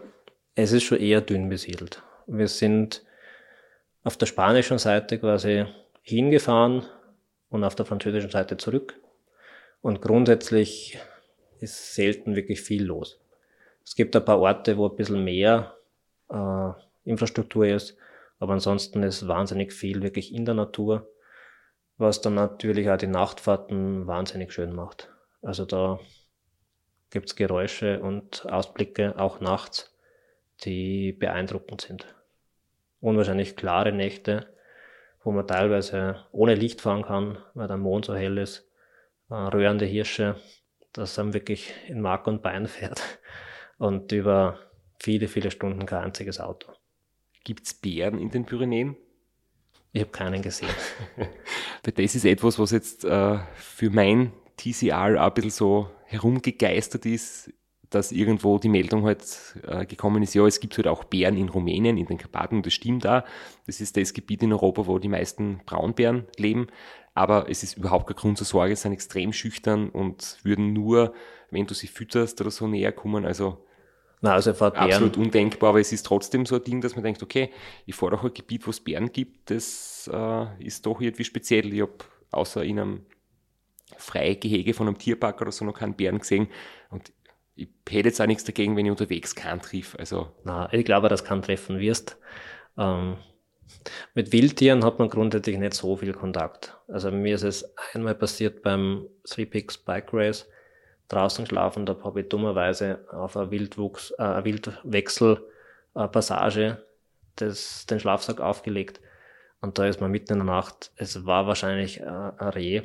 [0.55, 2.03] es ist schon eher dünn besiedelt.
[2.27, 3.05] Wir sind
[4.03, 5.67] auf der spanischen Seite quasi
[6.03, 6.85] hingefahren
[7.51, 8.99] und auf der französischen Seite zurück.
[9.83, 10.99] Und grundsätzlich
[11.61, 13.19] ist selten wirklich viel los.
[13.85, 15.75] Es gibt ein paar Orte, wo ein bisschen mehr
[16.31, 16.71] äh,
[17.11, 17.97] Infrastruktur ist,
[18.39, 21.09] aber ansonsten ist wahnsinnig viel wirklich in der Natur,
[21.99, 25.11] was dann natürlich auch die Nachtfahrten wahnsinnig schön macht.
[25.43, 25.99] Also da
[27.11, 29.95] gibt's Geräusche und Ausblicke auch nachts,
[30.65, 32.07] die beeindruckend sind
[33.01, 34.47] unwahrscheinlich klare Nächte,
[35.23, 38.71] wo man teilweise ohne Licht fahren kann, weil der Mond so hell ist.
[39.29, 40.37] Äh, röhrende Hirsche,
[40.93, 43.03] das dann wirklich in Mark und Bein fährt.
[43.79, 44.59] Und über
[44.99, 46.73] viele, viele Stunden kein einziges Auto.
[47.45, 48.97] Gibt's Bären in den Pyrenäen?
[49.93, 50.69] Ich habe keinen gesehen.
[51.17, 57.07] Weil das ist etwas, was jetzt äh, für mein TCR auch ein bisschen so herumgegeistert
[57.07, 57.53] ist
[57.91, 59.25] dass irgendwo die Meldung halt
[59.67, 62.67] äh, gekommen ist, ja, es gibt halt auch Bären in Rumänien, in den Karpaten, und
[62.67, 63.25] das stimmt da.
[63.67, 66.69] Das ist das Gebiet in Europa, wo die meisten Braunbären leben.
[67.15, 71.13] Aber es ist überhaupt kein Grund zur Sorge, sie sind extrem schüchtern und würden nur,
[71.51, 73.25] wenn du sie fütterst oder so näher kommen.
[73.25, 73.67] Also,
[74.23, 77.51] Na, also absolut undenkbar, aber es ist trotzdem so ein Ding, dass man denkt, okay,
[77.87, 81.73] ich fahre auch ein Gebiet, wo es Bären gibt, das äh, ist doch irgendwie speziell.
[81.73, 81.95] Ich habe
[82.31, 83.07] außer in einem
[83.97, 86.49] Freigehege von einem Tierpark oder so noch keinen Bären gesehen.
[86.91, 87.13] Und
[87.55, 89.97] ich hätte jetzt auch nichts dagegen, wenn ich unterwegs keinen triff.
[89.99, 90.29] Also.
[90.45, 92.19] Na, ich glaube, dass du keinen treffen wirst.
[92.79, 93.17] Ähm,
[94.15, 96.77] mit Wildtieren hat man grundsätzlich nicht so viel Kontakt.
[96.89, 97.65] Also mir ist es
[97.95, 100.49] einmal passiert beim Three Peaks Bike Race,
[101.11, 106.85] draußen geschlafen, da habe ich dummerweise auf eine Wildwuchs, äh, eine Wildwechselpassage
[107.37, 109.01] das, den Schlafsack aufgelegt.
[109.61, 112.83] Und da ist man mitten in der Nacht, es war wahrscheinlich äh, ein Reh,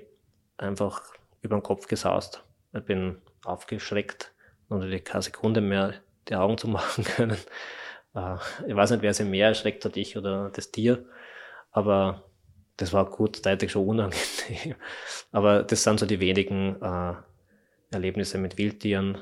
[0.58, 1.02] einfach
[1.42, 2.44] über den Kopf gesaust.
[2.74, 4.34] Ich bin aufgeschreckt,
[4.68, 5.94] und natürlich keine Sekunde mehr
[6.28, 7.38] die Augen zu machen können.
[8.16, 8.36] Äh,
[8.68, 11.06] ich weiß nicht, wer sich mehr erschreckt hat, ich oder das Tier,
[11.72, 12.24] aber
[12.78, 14.76] das war kurzzeitig schon unangenehm.
[15.32, 17.14] Aber das sind so die wenigen äh,
[17.96, 19.18] Erlebnisse mit Wildtieren.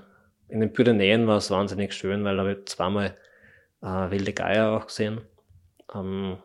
[0.47, 3.17] In den Pyrenäen war es wahnsinnig schön, weil da habe ich zweimal
[3.81, 5.21] äh, wilde Geier auch gesehen.
[5.93, 6.37] Ähm,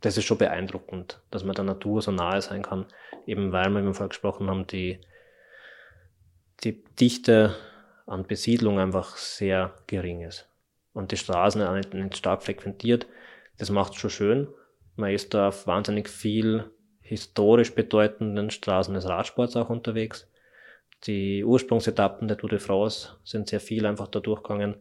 [0.00, 2.86] das ist schon beeindruckend, dass man der Natur so nahe sein kann,
[3.26, 5.00] eben weil wir, wie wir vorher gesprochen haben, die,
[6.64, 7.54] die Dichte
[8.06, 10.48] an Besiedlung einfach sehr gering ist.
[10.92, 13.06] Und die Straßen auch nicht, stark frequentiert.
[13.58, 14.48] Das macht schon schön.
[14.96, 16.70] Man ist da auf wahnsinnig viel
[17.00, 20.29] historisch bedeutenden Straßen des Radsports auch unterwegs.
[21.04, 24.76] Die Ursprungsetappen der Tour de France sind sehr viel einfach da durchgegangen.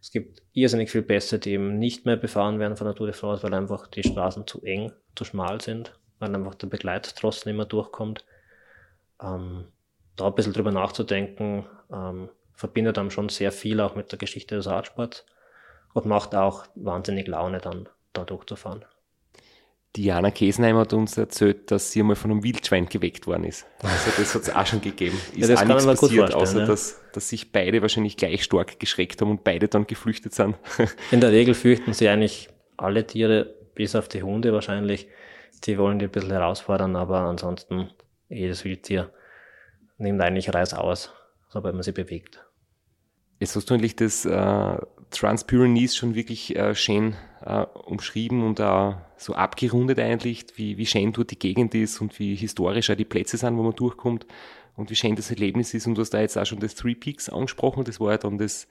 [0.00, 3.14] Es gibt irrsinnig viel Pässe, die eben nicht mehr befahren werden von der Tour de
[3.14, 7.56] France, weil einfach die Straßen zu eng, zu schmal sind, weil einfach der Begleittross nicht
[7.56, 8.24] mehr durchkommt.
[9.22, 9.66] Ähm,
[10.16, 14.56] da ein bisschen drüber nachzudenken, ähm, verbindet dann schon sehr viel auch mit der Geschichte
[14.56, 15.26] des Radsports
[15.94, 18.84] und macht auch wahnsinnig Laune dann da durchzufahren.
[19.98, 23.66] Diana Kesenheim hat uns erzählt, dass sie einmal von einem Wildschwein geweckt worden ist.
[23.82, 25.18] Also das hat es auch schon gegeben.
[25.32, 26.66] Ist ja, das auch nichts passiert, außer ja.
[26.66, 30.54] dass, dass sich beide wahrscheinlich gleich stark geschreckt haben und beide dann geflüchtet sind.
[31.10, 35.08] In der Regel fürchten sie eigentlich alle Tiere, bis auf die Hunde wahrscheinlich.
[35.64, 37.90] Die wollen die ein bisschen herausfordern, aber ansonsten
[38.28, 39.10] jedes Wildtier
[39.96, 41.10] nimmt eigentlich Reis aus,
[41.48, 42.46] sobald man sie bewegt.
[43.40, 44.78] Jetzt hast du eigentlich das äh,
[45.10, 51.12] Transpyrenees schon wirklich äh, schön äh, umschrieben und äh, so abgerundet eigentlich, wie, wie schön
[51.12, 54.26] dort die Gegend ist und wie historisch auch die Plätze sind, wo man durchkommt
[54.76, 55.86] und wie schön das Erlebnis ist.
[55.86, 58.38] Und du hast da jetzt auch schon das Three Peaks angesprochen, das war ja dann
[58.38, 58.68] das,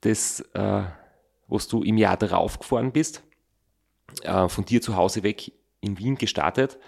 [0.00, 0.82] das äh,
[1.48, 3.22] was du im Jahr darauf gefahren bist,
[4.22, 6.78] äh, von dir zu Hause weg in Wien gestartet.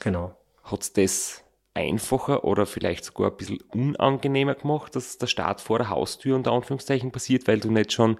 [0.00, 0.36] Genau.
[0.64, 1.42] Hat das
[1.74, 6.52] einfacher oder vielleicht sogar ein bisschen unangenehmer gemacht, dass der Start vor der Haustür unter
[6.52, 8.18] Anführungszeichen passiert, weil du nicht schon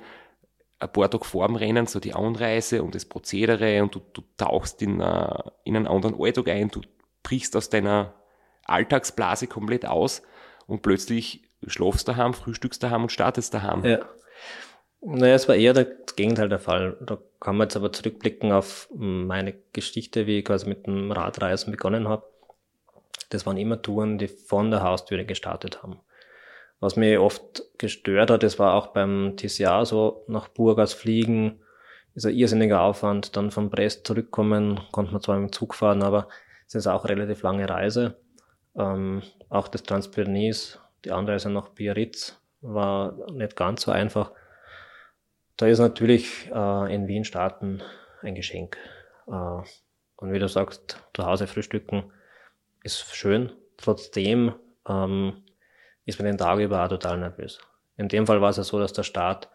[0.79, 4.23] ein paar Tage vor dem Rennen so die Anreise und das Prozedere und du, du
[4.37, 6.81] tauchst in, uh, in einen anderen Alltag ein, du
[7.23, 8.15] brichst aus deiner
[8.65, 10.23] Alltagsblase komplett aus
[10.67, 13.85] und plötzlich schlafst daheim, frühstückst daheim und startest daheim.
[13.85, 14.01] Ja.
[15.05, 15.87] Naja, es war eher das
[16.17, 16.97] Gegenteil der Fall.
[17.01, 21.73] Da kann man jetzt aber zurückblicken auf meine Geschichte, wie ich quasi mit dem Radreisen
[21.73, 22.25] begonnen habe.
[23.33, 26.01] Das waren immer Touren, die von der Haustüre gestartet haben.
[26.81, 31.61] Was mich oft gestört hat, das war auch beim TCA so, nach Burgas fliegen,
[32.15, 36.29] ist ein irrsinniger Aufwand, dann von Brest zurückkommen, konnte man zwar im Zug fahren, aber
[36.67, 38.17] es ist auch eine relativ lange Reise.
[38.77, 44.33] Ähm, auch das Transpyrenees, die Anreise nach Biarritz war nicht ganz so einfach.
[45.57, 47.83] Da ist natürlich äh, in Wien starten
[48.21, 48.77] ein Geschenk.
[49.27, 49.63] Äh,
[50.17, 52.13] und wie du sagst, zu Hause frühstücken
[52.83, 53.53] ist schön.
[53.77, 54.55] Trotzdem
[54.89, 55.45] ähm,
[56.05, 57.61] ist man den Tag über auch total nervös.
[57.97, 59.49] In dem Fall war es ja so, dass der Start,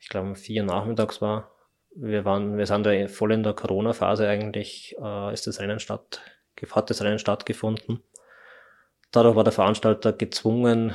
[0.00, 1.52] ich glaube, vier nachmittags war.
[1.94, 6.20] Wir waren, wir sind da voll in der Corona-Phase eigentlich, äh, ist das Rennen statt,
[6.70, 8.02] hat das Rennen stattgefunden.
[9.12, 10.94] Dadurch war der Veranstalter gezwungen,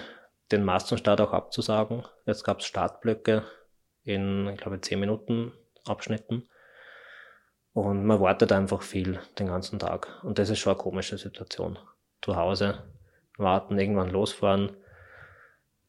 [0.51, 2.05] den Massenstart auch abzusagen.
[2.26, 3.43] Jetzt gab es Startblöcke
[4.03, 5.53] in, ich glaube, zehn Minuten
[5.86, 6.47] Abschnitten.
[7.74, 10.07] Und man wartet einfach viel den ganzen Tag.
[10.24, 11.80] Und das ist schon eine komische Situation.
[12.22, 12.84] Zu Hause
[13.38, 14.76] warten, irgendwann losfahren,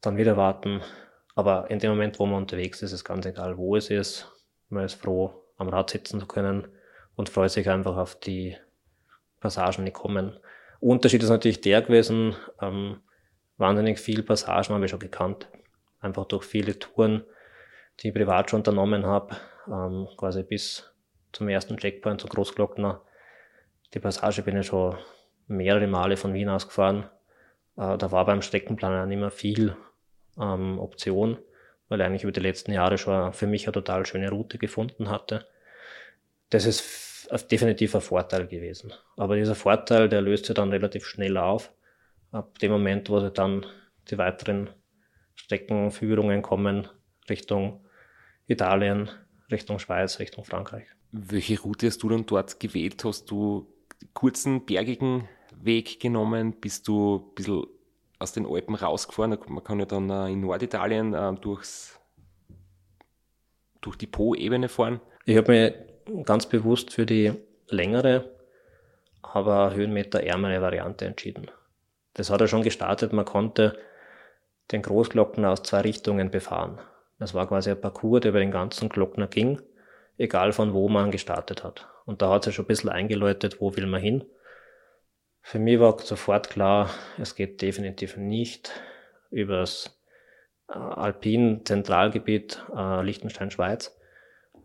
[0.01, 0.81] dann wieder warten.
[1.35, 4.31] Aber in dem Moment, wo man unterwegs ist, ist ganz egal, wo es ist.
[4.69, 6.67] Man ist froh, am Rad sitzen zu können
[7.15, 8.57] und freut sich einfach auf die
[9.39, 10.39] Passagen, die kommen.
[10.79, 13.01] Unterschied ist natürlich der gewesen, ähm,
[13.57, 15.47] wahnsinnig viele Passagen habe ich schon gekannt.
[15.99, 17.23] Einfach durch viele Touren,
[17.99, 19.35] die ich privat schon unternommen habe,
[19.67, 20.92] ähm, quasi bis
[21.33, 23.01] zum ersten Checkpoint zu Großglockner.
[23.93, 24.97] Die Passage bin ich schon
[25.47, 27.09] mehrere Male von Wien aus gefahren.
[27.75, 29.75] Äh, da war beim Streckenplaner nicht mehr viel
[30.39, 31.37] ähm, Option,
[31.89, 35.09] weil ich eigentlich über die letzten Jahre schon für mich eine total schöne Route gefunden
[35.09, 35.45] hatte.
[36.49, 38.93] Das ist definitiv ein Vorteil gewesen.
[39.17, 41.71] Aber dieser Vorteil, der löst sich dann relativ schnell auf.
[42.31, 43.65] Ab dem Moment, wo dann
[44.09, 44.69] die weiteren
[45.35, 46.87] Streckenführungen kommen
[47.29, 47.85] Richtung
[48.47, 49.09] Italien,
[49.51, 50.85] Richtung Schweiz, Richtung Frankreich.
[51.15, 53.05] Welche Route hast du dann dort gewählt?
[53.05, 53.67] Hast du
[54.15, 56.53] kurzen, bergigen Weg genommen?
[56.59, 57.67] Bist du ein bisschen
[58.17, 59.37] aus den Alpen rausgefahren?
[59.47, 61.99] Man kann ja dann in Norditalien äh, durchs,
[63.79, 65.01] durch die Po-Ebene fahren.
[65.25, 67.31] Ich habe mich ganz bewusst für die
[67.67, 68.31] längere,
[69.21, 71.51] aber höhenmeterärmere Variante entschieden.
[72.15, 73.13] Das hat ja schon gestartet.
[73.13, 73.77] Man konnte
[74.71, 76.79] den Großglockner aus zwei Richtungen befahren.
[77.19, 79.61] Das war quasi ein Parcours, der über den ganzen Glockner ging,
[80.17, 81.87] egal von wo man gestartet hat.
[82.05, 84.25] Und da hat sich schon ein bisschen eingeläutet, wo will man hin.
[85.41, 86.89] Für mich war sofort klar,
[87.19, 88.71] es geht definitiv nicht
[89.29, 89.99] übers
[90.69, 93.99] äh, Alpin-Zentralgebiet äh, Liechtenstein-Schweiz,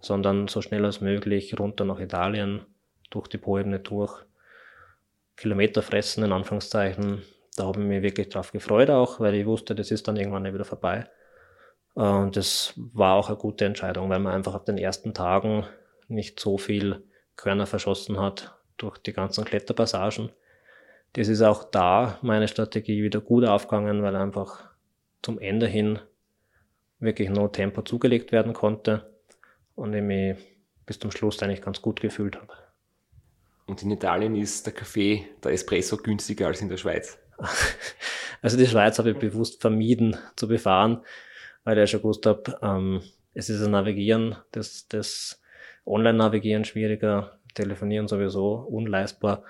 [0.01, 2.65] sondern so schnell als möglich runter nach Italien,
[3.11, 4.23] durch die Poebene durch,
[5.37, 7.23] Kilometer fressen, in Anführungszeichen.
[7.57, 10.53] Da habe ich mich wirklich drauf gefreut auch, weil ich wusste, das ist dann irgendwann
[10.53, 11.09] wieder vorbei.
[11.99, 15.67] Äh, und das war auch eine gute Entscheidung, weil man einfach auf den ersten Tagen
[16.09, 17.05] nicht so viel
[17.37, 20.31] Körner verschossen hat durch die ganzen Kletterpassagen
[21.15, 24.71] das ist auch da meine Strategie wieder gut aufgegangen, weil einfach
[25.23, 25.99] zum Ende hin
[27.01, 29.11] wirklich no Tempo zugelegt werden konnte
[29.75, 30.37] und ich mich
[30.85, 32.53] bis zum Schluss eigentlich ganz gut gefühlt habe.
[33.67, 37.19] Und in Italien ist der Kaffee, der Espresso günstiger als in der Schweiz?
[38.41, 41.03] Also die Schweiz habe ich bewusst vermieden zu befahren,
[41.69, 43.03] weil ich schon gewusst habe, ähm,
[43.35, 45.43] es ist ein Navigieren, das, das
[45.85, 49.43] Online-Navigieren schwieriger, Telefonieren sowieso unleistbar.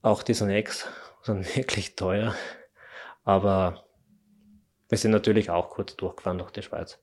[0.00, 0.88] Auch die Snacks
[1.22, 2.34] sind wirklich teuer.
[3.22, 3.84] Aber
[4.88, 6.98] wir sind natürlich auch kurz durchgefahren durch die Schweiz.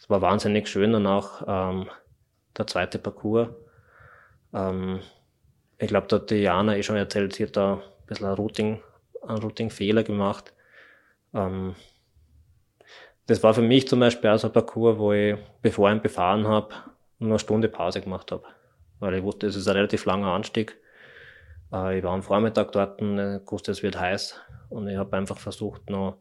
[0.00, 1.90] Es war wahnsinnig schön und auch ähm,
[2.56, 3.50] der zweite Parcours.
[4.54, 5.00] Ähm,
[5.76, 8.36] ich glaube, da hat die Jana eh schon erzählt, sie hat da ein bisschen einen
[8.36, 8.82] Routing,
[9.20, 10.54] einen Routing-Fehler gemacht.
[11.34, 11.74] Ähm,
[13.26, 16.02] Das war für mich zum Beispiel auch so ein Parcours, wo ich, bevor ich ihn
[16.02, 16.74] befahren habe,
[17.18, 18.44] nur eine Stunde Pause gemacht habe.
[18.98, 20.76] Weil ich wusste, es ist ein relativ langer Anstieg.
[21.72, 24.40] Äh, ich war am Vormittag dort und ich wusste, es wird heiß.
[24.70, 26.18] Und ich habe einfach versucht, noch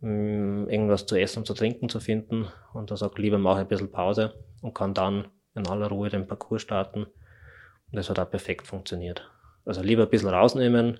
[0.00, 2.48] mm, irgendwas zu essen und zu trinken zu finden.
[2.72, 6.08] Und da sagt, lieber mache ich ein bisschen Pause und kann dann in aller Ruhe
[6.08, 7.04] den Parcours starten.
[7.04, 9.30] Und das hat auch perfekt funktioniert.
[9.64, 10.98] Also lieber ein bisschen rausnehmen,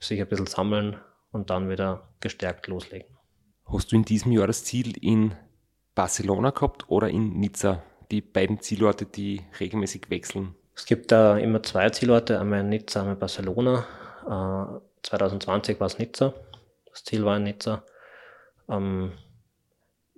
[0.00, 0.96] sich ein bisschen sammeln
[1.30, 3.17] und dann wieder gestärkt loslegen.
[3.70, 5.34] Hast du in diesem Jahr das Ziel in
[5.94, 7.82] Barcelona gehabt oder in Nizza?
[8.10, 10.54] Die beiden Zielorte, die regelmäßig wechseln.
[10.74, 13.84] Es gibt da immer zwei Zielorte, einmal in Nizza, einmal Barcelona.
[14.24, 16.32] Äh, 2020 war es Nizza.
[16.86, 17.82] Das Ziel war in Nizza.
[18.70, 19.12] Ähm,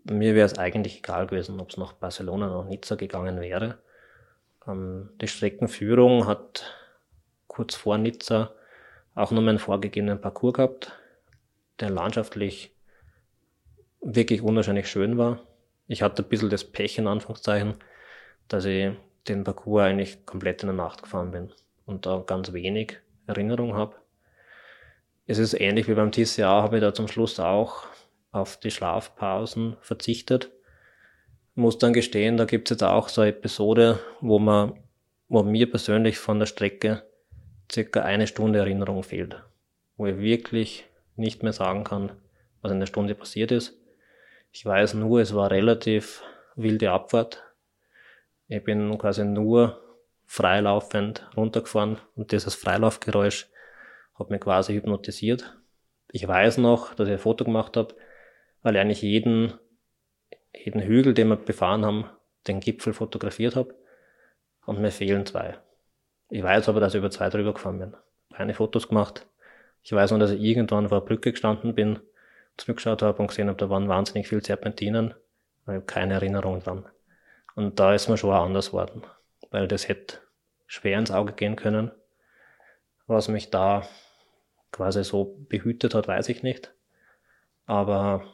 [0.04, 3.78] mir wäre es eigentlich egal gewesen, ob es nach Barcelona oder Nizza gegangen wäre.
[4.68, 6.72] Ähm, die Streckenführung hat
[7.48, 8.52] kurz vor Nizza
[9.16, 10.92] auch nur meinen vorgegebenen Parcours gehabt,
[11.80, 12.72] der landschaftlich
[14.00, 15.40] wirklich unwahrscheinlich schön war.
[15.86, 17.74] Ich hatte ein bisschen das Pech in Anführungszeichen,
[18.48, 18.92] dass ich
[19.28, 21.52] den Parcours eigentlich komplett in der Nacht gefahren bin
[21.86, 23.96] und da ganz wenig Erinnerung habe.
[25.26, 27.86] Es ist ähnlich wie beim TCA, habe ich da zum Schluss auch
[28.32, 30.50] auf die Schlafpausen verzichtet.
[31.54, 34.72] Muss dann gestehen, da gibt es jetzt auch so eine Episode, wo man,
[35.28, 37.02] wo mir persönlich von der Strecke
[37.70, 39.42] circa eine Stunde Erinnerung fehlt.
[39.96, 40.84] Wo ich wirklich
[41.16, 42.12] nicht mehr sagen kann,
[42.62, 43.79] was in der Stunde passiert ist.
[44.52, 46.22] Ich weiß nur, es war relativ
[46.56, 47.44] wilde Abfahrt.
[48.48, 49.80] Ich bin quasi nur
[50.26, 53.48] freilaufend runtergefahren und dieses Freilaufgeräusch
[54.18, 55.56] hat mich quasi hypnotisiert.
[56.10, 57.94] Ich weiß noch, dass ich ein Foto gemacht habe,
[58.62, 59.54] weil ich eigentlich jeden,
[60.52, 62.06] jeden Hügel, den wir befahren haben,
[62.48, 63.74] den Gipfel fotografiert habe.
[64.66, 65.58] Und mir fehlen zwei.
[66.28, 67.96] Ich weiß aber, dass ich über zwei drüber gefahren bin.
[68.34, 69.26] Keine Fotos gemacht.
[69.82, 72.00] Ich weiß nur, dass ich irgendwann vor der Brücke gestanden bin
[72.60, 75.14] zurückgeschaut habe und gesehen habe, da waren wahnsinnig viele Serpentinen.
[75.62, 76.86] Ich habe keine Erinnerung dran.
[77.54, 79.02] Und da ist mir schon auch anders worden,
[79.50, 80.18] weil das hätte
[80.66, 81.90] schwer ins Auge gehen können.
[83.06, 83.88] Was mich da
[84.72, 86.72] quasi so behütet hat, weiß ich nicht.
[87.66, 88.24] Aber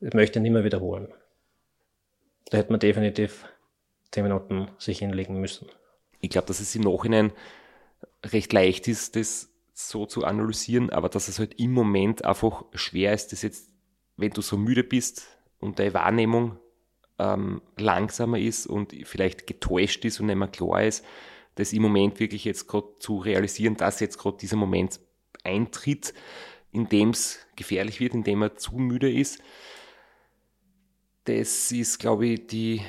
[0.00, 1.12] ich möchte nicht mehr wiederholen.
[2.50, 3.44] Da hätte man definitiv
[4.10, 5.68] zehn Minuten sich hinlegen müssen.
[6.20, 7.32] Ich glaube, dass es im Nachhinein
[8.24, 13.12] recht leicht ist, das so zu analysieren, aber dass es halt im Moment einfach schwer
[13.12, 13.70] ist, das jetzt,
[14.16, 15.26] wenn du so müde bist
[15.58, 16.58] und deine Wahrnehmung
[17.18, 21.04] ähm, langsamer ist und vielleicht getäuscht ist und nicht mehr klar ist,
[21.56, 24.98] das im Moment wirklich jetzt gerade zu realisieren, dass jetzt gerade dieser Moment
[25.44, 26.14] eintritt,
[26.72, 29.42] in dem es gefährlich wird, in dem er zu müde ist.
[31.24, 32.80] Das ist, glaube ich, die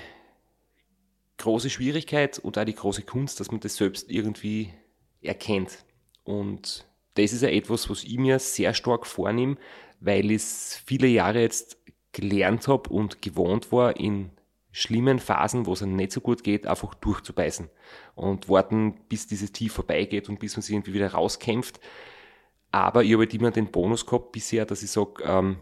[1.37, 4.73] große Schwierigkeit und auch die große Kunst, dass man das selbst irgendwie
[5.21, 5.85] erkennt.
[6.27, 9.55] Und das ist ja etwas, was ich mir sehr stark vornehme,
[10.01, 11.77] weil ich es viele Jahre jetzt
[12.11, 14.31] gelernt habe und gewohnt war, in
[14.71, 17.69] schlimmen Phasen, wo es einem nicht so gut geht, einfach durchzubeißen
[18.15, 21.79] und warten, bis dieses Tief vorbeigeht und bis man sich irgendwie wieder rauskämpft.
[22.71, 25.57] Aber ich habe halt immer den Bonus gehabt bisher, dass ich sage, ähm,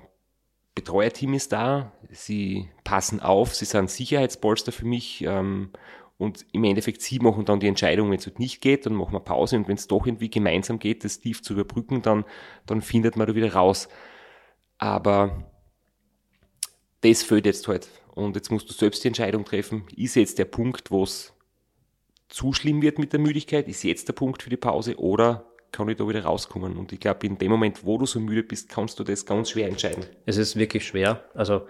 [0.73, 5.69] Betreuerteam ist da, sie passen auf, sie sind Sicherheitspolster für mich ähm,
[6.17, 9.13] und im Endeffekt sie machen dann die Entscheidung, wenn es halt nicht geht, dann machen
[9.13, 12.25] wir Pause und wenn es doch irgendwie gemeinsam geht, das tief zu überbrücken, dann,
[12.65, 13.89] dann findet man da wieder raus.
[14.77, 15.51] Aber
[17.01, 17.89] das fehlt jetzt halt.
[18.13, 21.33] Und jetzt musst du selbst die Entscheidung treffen, ist jetzt der Punkt, wo es
[22.29, 25.89] zu schlimm wird mit der Müdigkeit, ist jetzt der Punkt für die Pause oder kann
[25.89, 26.77] ich da wieder rauskommen?
[26.77, 29.49] Und ich glaube, in dem Moment, wo du so müde bist, kannst du das ganz
[29.49, 30.05] schwer entscheiden.
[30.25, 31.29] Es ist wirklich schwer.
[31.33, 31.67] Also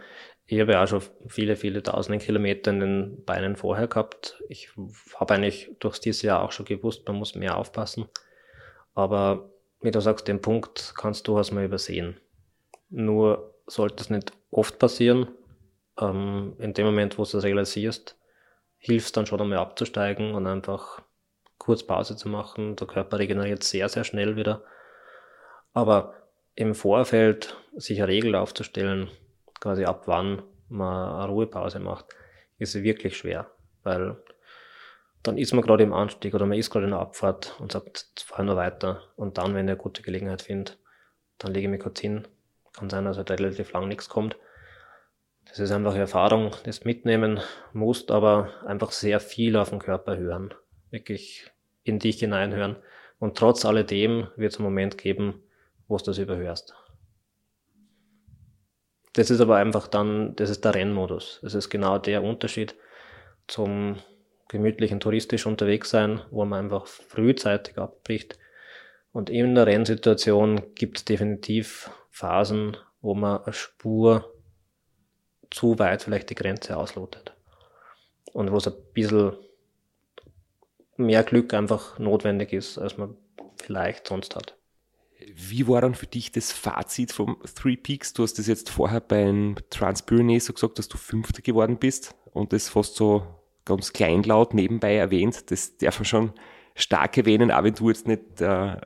[0.47, 4.41] ich habe ja auch schon viele, viele tausende Kilometer in den Beinen vorher gehabt.
[4.47, 4.69] Ich
[5.15, 8.05] habe eigentlich durchs dieses Jahr auch schon gewusst, man muss mehr aufpassen.
[8.93, 9.49] Aber
[9.81, 12.17] wie du sagst, den Punkt kannst du durchaus mal übersehen.
[12.89, 15.27] Nur sollte es nicht oft passieren.
[15.99, 18.15] Ähm, in dem Moment, wo du es realisierst,
[18.77, 21.01] hilft dann schon einmal abzusteigen und einfach
[21.57, 22.75] kurz Pause zu machen.
[22.75, 24.63] Der Körper regeneriert sehr, sehr schnell wieder.
[25.73, 26.13] Aber
[26.53, 29.09] im Vorfeld sich eine Regel aufzustellen,
[29.59, 32.05] quasi ab wann man eine Ruhepause macht,
[32.57, 33.49] ist wirklich schwer,
[33.83, 34.17] weil
[35.23, 38.07] dann ist man gerade im Anstieg oder man ist gerade in der Abfahrt und sagt,
[38.25, 39.01] fahr nur weiter.
[39.15, 40.73] Und dann, wenn ich eine gute Gelegenheit finde,
[41.39, 42.27] dann lege ich mich kurz hin.
[42.73, 44.37] Kann sein, dass halt relativ lang nichts kommt.
[45.45, 47.39] Das ist einfach Erfahrung, das mitnehmen
[47.73, 50.53] musst, aber einfach sehr viel auf den Körper hören.
[50.91, 51.51] Wirklich
[51.83, 52.77] in dich hineinhören.
[53.19, 55.41] Und trotz alledem wird es einen Moment geben,
[55.87, 56.75] wo du das überhörst.
[59.15, 61.39] Das ist aber einfach dann, das ist der Rennmodus.
[61.41, 62.75] Das ist genau der Unterschied
[63.47, 63.95] zum
[64.49, 68.37] gemütlichen touristisch unterwegs sein, wo man einfach frühzeitig abbricht.
[69.13, 74.33] Und in der Rennsituation gibt es definitiv Phasen, wo man eine Spur
[75.49, 77.33] zu weit vielleicht die Grenze auslotet.
[78.33, 79.37] Und wo es ein bisschen
[80.97, 83.15] mehr Glück einfach notwendig ist, als man
[83.55, 84.57] vielleicht sonst hat.
[85.33, 88.13] Wie war dann für dich das Fazit vom Three Peaks?
[88.13, 92.51] Du hast das jetzt vorher beim Transpyrenees so gesagt, dass du Fünfter geworden bist und
[92.51, 93.25] das fast so
[93.63, 95.49] ganz kleinlaut nebenbei erwähnt.
[95.51, 96.33] Das darf man schon
[96.75, 98.77] stark erwähnen, auch wenn du jetzt nicht äh,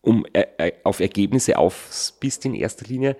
[0.00, 3.16] um, äh, äh auf Ergebnisse auf bist in erster Linie.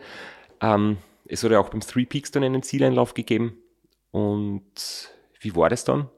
[0.61, 3.57] Ähm, es hat ja auch beim Three Peaks dann einen Zieleinlauf gegeben.
[4.11, 6.11] Und wie war das dann?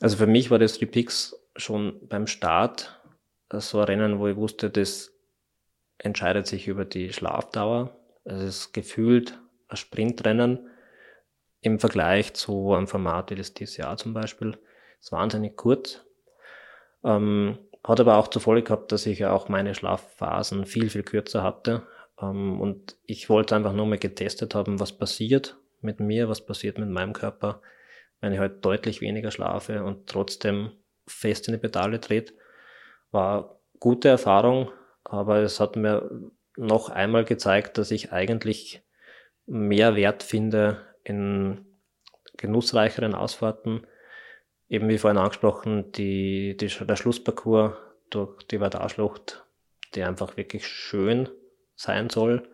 [0.00, 2.97] Also für mich war das Three Peaks schon beim Start
[3.50, 5.12] so ein Rennen, wo ich wusste, das
[5.98, 7.96] entscheidet sich über die Schlafdauer.
[8.24, 9.38] Es ist gefühlt
[9.68, 10.68] ein Sprintrennen
[11.60, 14.58] im Vergleich zu einem Format wie das DCA zum Beispiel.
[15.00, 16.04] Es ist wahnsinnig kurz.
[17.04, 21.02] Ähm, hat aber auch zur Folge gehabt, dass ich ja auch meine Schlafphasen viel, viel
[21.02, 21.86] kürzer hatte.
[22.20, 26.78] Ähm, und ich wollte einfach nur mal getestet haben, was passiert mit mir, was passiert
[26.78, 27.62] mit meinem Körper,
[28.20, 30.72] wenn ich halt deutlich weniger schlafe und trotzdem
[31.06, 32.34] fest in die Pedale dreht.
[33.10, 34.70] War gute Erfahrung,
[35.04, 36.10] aber es hat mir
[36.56, 38.82] noch einmal gezeigt, dass ich eigentlich
[39.46, 41.64] mehr Wert finde in
[42.36, 43.86] genussreicheren Ausfahrten.
[44.68, 47.74] Eben wie vorhin angesprochen, die, die, der Schlussparcours
[48.10, 49.44] durch die Vardar-Schlucht,
[49.94, 51.28] der einfach wirklich schön
[51.74, 52.48] sein soll.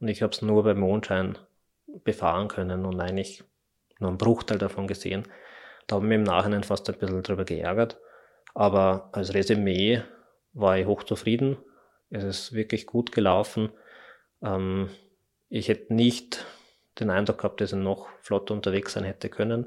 [0.00, 1.38] Und ich habe es nur beim Mondschein
[2.04, 3.42] befahren können und eigentlich
[3.98, 5.26] nur einen Bruchteil davon gesehen.
[5.86, 7.98] Da habe ich mich im Nachhinein fast ein bisschen drüber geärgert.
[8.58, 10.02] Aber als Resümee
[10.52, 11.58] war ich hochzufrieden.
[12.10, 13.70] Es ist wirklich gut gelaufen.
[14.42, 14.90] Ähm,
[15.48, 16.44] ich hätte nicht
[16.98, 19.66] den Eindruck gehabt, dass er noch flotter unterwegs sein hätte können.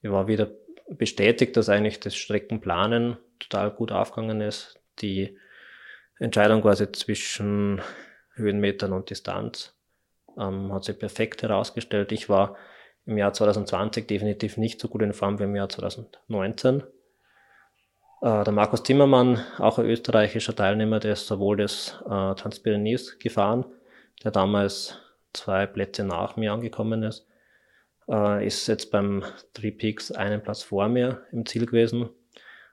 [0.00, 0.48] Ich war wieder
[0.88, 4.80] bestätigt, dass eigentlich das Streckenplanen total gut aufgegangen ist.
[5.00, 5.36] Die
[6.20, 7.82] Entscheidung quasi zwischen
[8.34, 9.76] Höhenmetern und Distanz
[10.38, 12.12] ähm, hat sich perfekt herausgestellt.
[12.12, 12.56] Ich war
[13.06, 16.84] im Jahr 2020 definitiv nicht so gut in Form wie im Jahr 2019.
[18.20, 23.64] Äh, der Markus Zimmermann, auch ein österreichischer Teilnehmer, der ist sowohl des äh, Transpyrenees gefahren,
[24.22, 24.98] der damals
[25.32, 27.26] zwei Plätze nach mir angekommen ist,
[28.08, 32.10] äh, ist jetzt beim Three Peaks einen Platz vor mir im Ziel gewesen.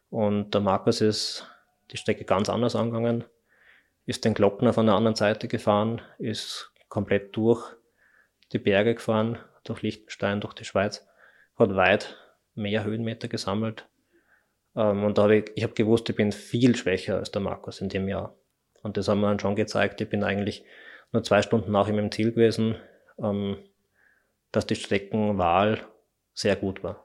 [0.09, 1.47] Und der Markus ist
[1.91, 3.23] die Strecke ganz anders angegangen,
[4.05, 7.63] ist den Glockner von der anderen Seite gefahren, ist komplett durch
[8.51, 11.05] die Berge gefahren, durch Liechtenstein, durch die Schweiz,
[11.57, 12.17] hat weit
[12.53, 13.87] mehr Höhenmeter gesammelt.
[14.77, 17.81] Ähm, und da habe ich, ich habe gewusst, ich bin viel schwächer als der Markus
[17.81, 18.35] in dem Jahr.
[18.83, 19.99] Und das haben wir dann schon gezeigt.
[19.99, 20.63] Ich bin eigentlich
[21.11, 22.75] nur zwei Stunden nach ihm im Ziel gewesen,
[23.17, 23.57] ähm,
[24.51, 25.79] dass die Streckenwahl
[26.33, 27.03] sehr gut war.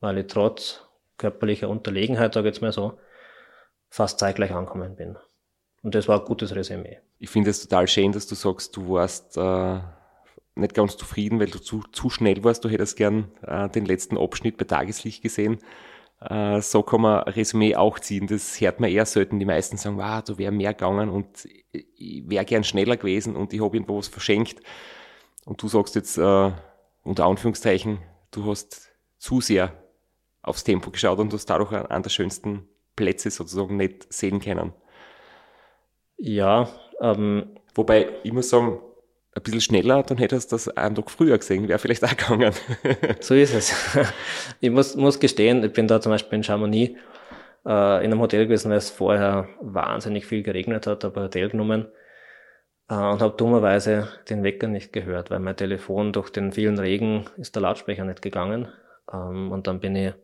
[0.00, 0.82] Weil ich trotz
[1.16, 2.98] körperlicher Unterlegenheit, sage ich jetzt mal so,
[3.88, 5.16] fast zeitgleich angekommen bin.
[5.82, 6.98] Und das war ein gutes Resümee.
[7.18, 9.80] Ich finde es total schön, dass du sagst, du warst äh,
[10.54, 12.64] nicht ganz zufrieden, weil du zu, zu schnell warst.
[12.64, 15.58] Du hättest gern äh, den letzten Abschnitt bei Tageslicht gesehen.
[16.20, 18.26] Äh, so kann man Resümee auch ziehen.
[18.26, 19.38] Das hört man eher selten.
[19.38, 23.52] Die meisten sagen, wow, du wäre mehr gegangen und ich wäre gern schneller gewesen und
[23.52, 24.60] ich habe irgendwo was verschenkt.
[25.44, 26.52] Und du sagst jetzt äh,
[27.02, 27.98] unter Anführungszeichen,
[28.30, 29.72] du hast zu sehr
[30.42, 34.72] aufs Tempo geschaut und hast dadurch an der schönsten Plätze sozusagen nicht sehen können.
[36.16, 36.68] Ja,
[37.00, 38.80] ähm, wobei ich muss sagen,
[39.36, 42.54] ein bisschen schneller, dann hättest du das einen Tag früher gesehen, wäre vielleicht auch gegangen.
[43.20, 43.74] so ist es.
[44.60, 46.92] Ich muss, muss gestehen, ich bin da zum Beispiel in Chamonix
[47.66, 51.86] äh, in einem Hotel gewesen, weil es vorher wahnsinnig viel geregnet hat, ein Hotel genommen
[52.88, 57.26] äh, und habe dummerweise den Wecker nicht gehört, weil mein Telefon durch den vielen Regen
[57.36, 58.68] ist der Lautsprecher nicht gegangen.
[59.12, 60.14] Ähm, und dann bin ich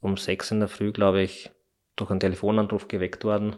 [0.00, 1.50] um sechs in der Früh, glaube ich,
[1.96, 3.56] durch einen Telefonanruf geweckt worden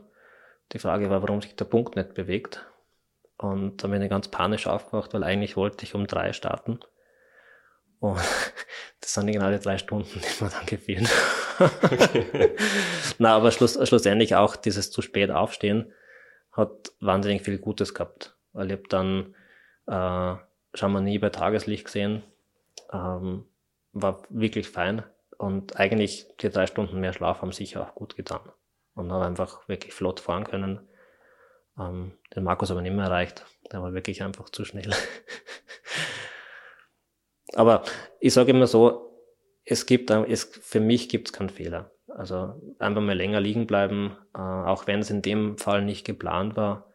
[0.72, 2.66] die Frage war, warum sich der Punkt nicht bewegt.
[3.38, 6.80] Und dann bin ich ganz panisch aufgewacht, weil eigentlich wollte ich um drei starten.
[8.00, 8.18] Und
[9.00, 11.08] das sind genau die drei Stunden, die mir dann gefehlen.
[11.58, 12.54] Okay.
[13.18, 15.92] Na, aber schluss, schlussendlich auch dieses zu spät aufstehen
[16.52, 18.36] hat wahnsinnig viel Gutes gehabt.
[18.52, 19.34] Weil ich habe dann
[19.86, 20.40] äh,
[20.76, 22.22] Chamonix bei Tageslicht gesehen,
[22.92, 23.44] ähm,
[23.92, 25.04] war wirklich fein.
[25.36, 28.40] Und eigentlich die drei Stunden mehr Schlaf haben sicher auch gut getan
[28.94, 30.88] und habe einfach wirklich flott fahren können.
[31.78, 33.44] Ähm, den Markus aber nicht mehr erreicht.
[33.72, 34.90] Der war wirklich einfach zu schnell.
[37.54, 37.84] aber
[38.20, 39.12] ich sage immer so,
[39.64, 41.90] es gibt, es, für mich gibt es keinen Fehler.
[42.08, 46.56] Also einfach mal länger liegen bleiben, äh, auch wenn es in dem Fall nicht geplant
[46.56, 46.86] war.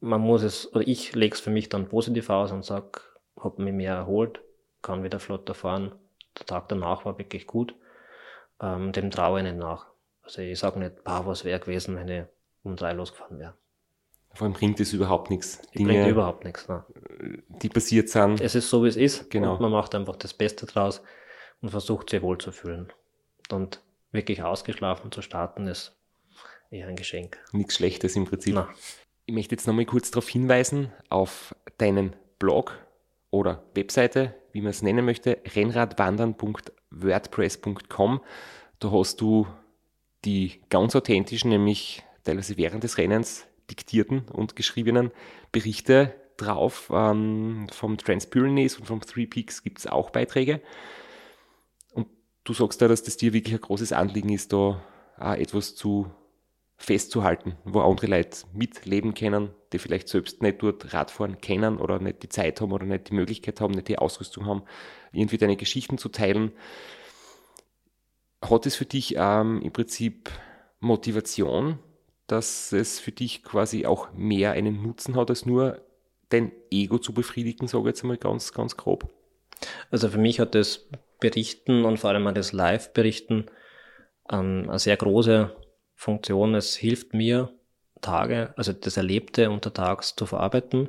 [0.00, 3.00] Man muss es, oder ich lege es für mich dann positiv aus und sage,
[3.40, 4.40] habe mich mehr erholt,
[4.82, 5.92] kann wieder flotter fahren.
[6.38, 7.74] Der Tag danach war wirklich gut.
[8.60, 9.86] Ähm, dem traue ich nicht nach.
[10.22, 12.24] Also ich sage nicht, boah, was wäre gewesen, wenn ich
[12.62, 13.54] um drei losgefahren wäre.
[14.36, 15.62] Vor allem bringt es überhaupt nichts.
[15.74, 16.68] Die bringt überhaupt nichts.
[16.68, 16.84] Ne?
[17.62, 18.42] Die passiert sind.
[18.42, 19.30] Es ist so, wie es ist.
[19.30, 19.54] Genau.
[19.54, 21.00] Und man macht einfach das Beste draus
[21.62, 22.92] und versucht, sich wohl zu fühlen.
[23.50, 23.80] Und
[24.12, 25.96] wirklich ausgeschlafen zu starten, ist
[26.70, 27.38] eher ein Geschenk.
[27.52, 28.54] Nichts Schlechtes im Prinzip.
[28.54, 28.68] Na.
[29.24, 32.78] Ich möchte jetzt nochmal kurz darauf hinweisen, auf deinen Blog
[33.30, 38.20] oder Webseite, wie man es nennen möchte, rennradwandern.wordpress.com.
[38.80, 39.46] Da hast du
[40.26, 45.10] die ganz authentischen, nämlich teilweise während des Rennens diktierten und geschriebenen
[45.52, 46.90] Berichte drauf.
[46.92, 50.60] Ähm, vom Transpyrenees und vom Three Peaks gibt es auch Beiträge.
[51.92, 52.08] Und
[52.44, 54.82] du sagst da, dass das dir wirklich ein großes Anliegen ist, da
[55.18, 56.10] auch etwas zu
[56.78, 62.22] festzuhalten, wo andere Leute mitleben können, die vielleicht selbst nicht dort Radfahren kennen oder nicht
[62.22, 64.62] die Zeit haben oder nicht die Möglichkeit haben, nicht die Ausrüstung haben,
[65.12, 66.52] irgendwie deine Geschichten zu teilen.
[68.42, 70.30] Hat es für dich ähm, im Prinzip
[70.80, 71.78] Motivation,
[72.26, 75.80] dass es für dich quasi auch mehr einen Nutzen hat, als nur
[76.28, 79.08] dein Ego zu befriedigen, sage ich jetzt einmal ganz, ganz grob?
[79.90, 80.88] Also für mich hat das
[81.20, 83.46] Berichten und vor allem auch das Live-Berichten
[84.30, 85.56] ähm, eine sehr große
[85.94, 86.54] Funktion.
[86.54, 87.52] Es hilft mir,
[88.02, 90.88] Tage, also das Erlebte untertags zu verarbeiten.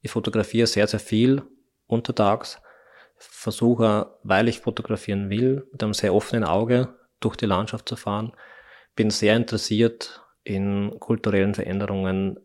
[0.00, 1.42] Ich fotografiere sehr, sehr viel
[1.86, 2.60] untertags.
[3.16, 8.32] Versuche, weil ich fotografieren will, mit einem sehr offenen Auge durch die Landschaft zu fahren.
[8.96, 10.22] Bin sehr interessiert
[10.54, 12.38] in kulturellen Veränderungen,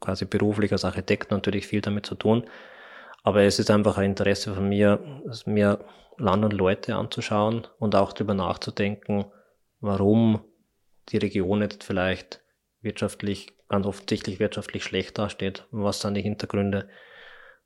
[0.00, 2.44] quasi beruflich als Architekt natürlich viel damit zu tun.
[3.22, 5.00] Aber es ist einfach ein Interesse von mir,
[5.46, 5.84] mir
[6.18, 9.26] Land und Leute anzuschauen und auch darüber nachzudenken,
[9.80, 10.40] warum
[11.10, 12.42] die Region jetzt vielleicht
[12.80, 15.66] wirtschaftlich, ganz offensichtlich wirtschaftlich schlecht dasteht.
[15.70, 16.88] Was sind die Hintergründe?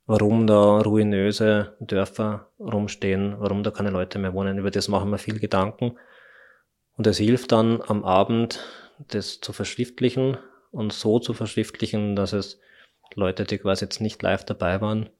[0.06, 3.36] Warum da ruinöse Dörfer rumstehen?
[3.38, 4.58] Warum da keine Leute mehr wohnen?
[4.58, 5.96] Über das machen wir viel Gedanken.
[6.96, 8.60] Und es hilft dann am Abend,
[9.08, 10.38] das zu verschriftlichen
[10.70, 12.60] und so zu verschriftlichen, dass es
[13.14, 15.10] Leute, die quasi jetzt nicht live dabei waren,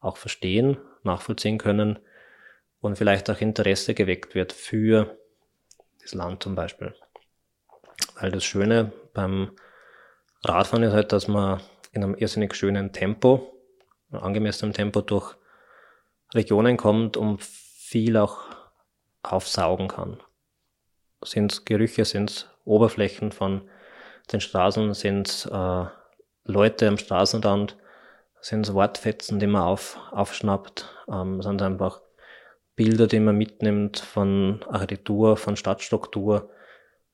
[0.00, 1.98] auch verstehen, nachvollziehen können
[2.80, 5.16] und vielleicht auch Interesse geweckt wird für
[6.00, 6.94] das Land zum Beispiel.
[8.20, 9.52] Weil das Schöne beim
[10.44, 11.60] Radfahren ist halt, dass man
[11.92, 13.52] in einem irrsinnig schönen Tempo,
[14.10, 15.36] angemessenem Tempo durch
[16.34, 18.40] Regionen kommt und viel auch
[19.22, 20.20] aufsaugen kann.
[21.24, 23.62] Sind es Gerüche, sind es Oberflächen von
[24.32, 25.84] den Straßen, sind äh,
[26.44, 27.76] Leute am Straßenrand,
[28.40, 32.00] sind Wortfetzen, die man auf, aufschnappt, ähm, sind einfach
[32.74, 36.50] Bilder, die man mitnimmt von Architektur, von Stadtstruktur,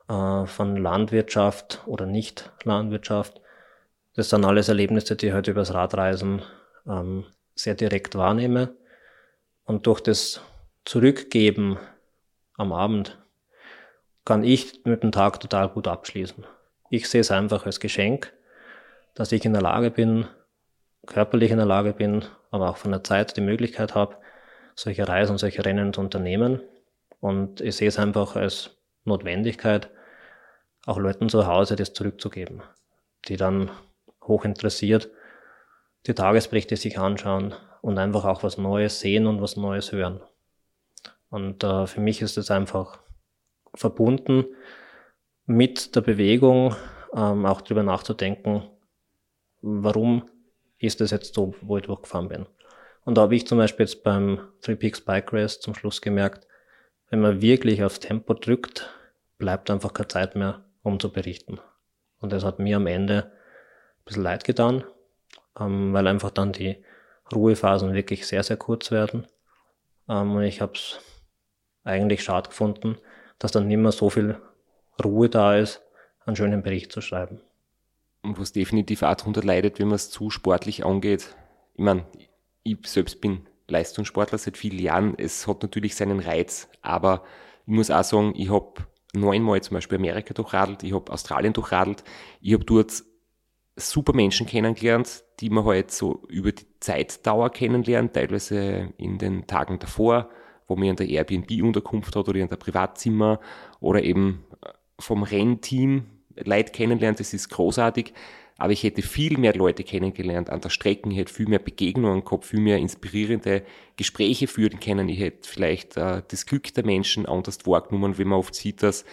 [0.09, 3.41] äh, von Landwirtschaft oder Nicht-Landwirtschaft.
[4.15, 6.43] Das sind alles Erlebnisse, die ich halt übers Radreisen
[6.87, 8.75] ähm, sehr direkt wahrnehme.
[9.65, 10.41] Und durch das
[10.85, 11.79] Zurückgeben
[12.55, 13.19] am Abend
[14.29, 16.45] kann ich mit dem Tag total gut abschließen.
[16.91, 18.33] Ich sehe es einfach als Geschenk,
[19.15, 20.27] dass ich in der Lage bin,
[21.07, 24.17] körperlich in der Lage bin, aber auch von der Zeit die Möglichkeit habe,
[24.75, 26.61] solche Reisen, solche Rennen zu unternehmen.
[27.21, 29.91] Und ich sehe es einfach als Notwendigkeit,
[30.87, 32.63] auch Leuten zu Hause das zurückzugeben,
[33.29, 33.71] die dann
[34.23, 35.11] hoch interessiert
[36.07, 40.21] die Tagesberichte sich anschauen und einfach auch was Neues sehen und was Neues hören.
[41.29, 43.01] Und äh, für mich ist es einfach
[43.79, 44.45] verbunden
[45.47, 46.77] mit der Bewegung,
[47.15, 48.63] ähm, auch darüber nachzudenken,
[49.63, 50.29] warum
[50.79, 52.47] ist es jetzt so, wo ich durchgefahren bin.
[53.05, 56.47] Und da habe ich zum Beispiel jetzt beim Three Peaks Bike Race zum Schluss gemerkt,
[57.11, 58.91] wenn man wirklich aufs Tempo drückt,
[59.39, 61.59] bleibt einfach keine Zeit mehr um zu berichten.
[62.21, 64.85] Und das hat mir am Ende ein bisschen leid getan,
[65.59, 66.85] ähm, weil einfach dann die
[67.33, 69.27] Ruhephasen wirklich sehr, sehr kurz werden.
[70.09, 70.99] Ähm, und ich habe es
[71.85, 72.99] eigentlich schade gefunden,
[73.39, 74.41] dass dann nicht mehr so viel
[75.03, 75.83] Ruhe da ist,
[76.27, 77.41] einen schönen Bericht zu schreiben.
[78.23, 81.35] Und was definitiv auch darunter leidet, wenn man es zu sportlich angeht.
[81.75, 82.05] Ich meine,
[82.65, 85.15] ich selbst bin Leistungssportler seit vielen Jahren.
[85.17, 87.23] Es hat natürlich seinen Reiz, aber
[87.67, 92.03] ich muss auch sagen, ich habe neunmal zum Beispiel Amerika durchradelt, ich habe Australien durchradelt,
[92.41, 93.03] ich habe dort
[93.77, 99.79] super Menschen kennengelernt, die man halt so über die Zeitdauer kennenlernt, teilweise in den Tagen
[99.79, 100.29] davor,
[100.69, 103.41] wo man in der Airbnb-Unterkunft hat oder in der Privatzimmer
[103.81, 104.45] oder eben
[104.99, 108.13] vom Rennteam Leute kennenlernt, das ist großartig.
[108.61, 112.25] Aber ich hätte viel mehr Leute kennengelernt an der Strecke, ich hätte viel mehr Begegnungen
[112.25, 113.65] gehabt, viel mehr inspirierende
[113.97, 115.09] Gespräche führen können.
[115.09, 119.05] Ich hätte vielleicht äh, das Glück der Menschen anders wahrgenommen, wenn man oft sieht, dass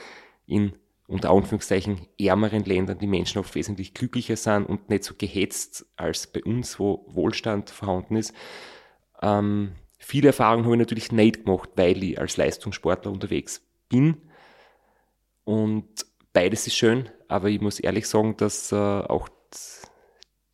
[0.47, 0.73] in
[1.07, 6.25] unter Anführungszeichen ärmeren Ländern die Menschen oft wesentlich glücklicher sind und nicht so gehetzt als
[6.25, 8.33] bei uns, wo Wohlstand vorhanden ist.
[9.21, 9.73] Ähm,
[10.05, 14.17] viele Erfahrungen habe ich natürlich nicht gemacht, weil ich als Leistungssportler unterwegs bin.
[15.43, 19.29] Und beides ist schön, aber ich muss ehrlich sagen, dass äh, auch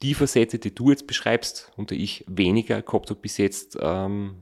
[0.01, 4.35] die Facette, die du jetzt beschreibst und die ich weniger gehabt habe bis jetzt, ähm,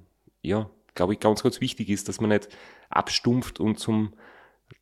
[0.44, 2.48] ja, glaube ich, ganz, ganz wichtig ist, dass man nicht
[2.90, 4.14] abstumpft und zum,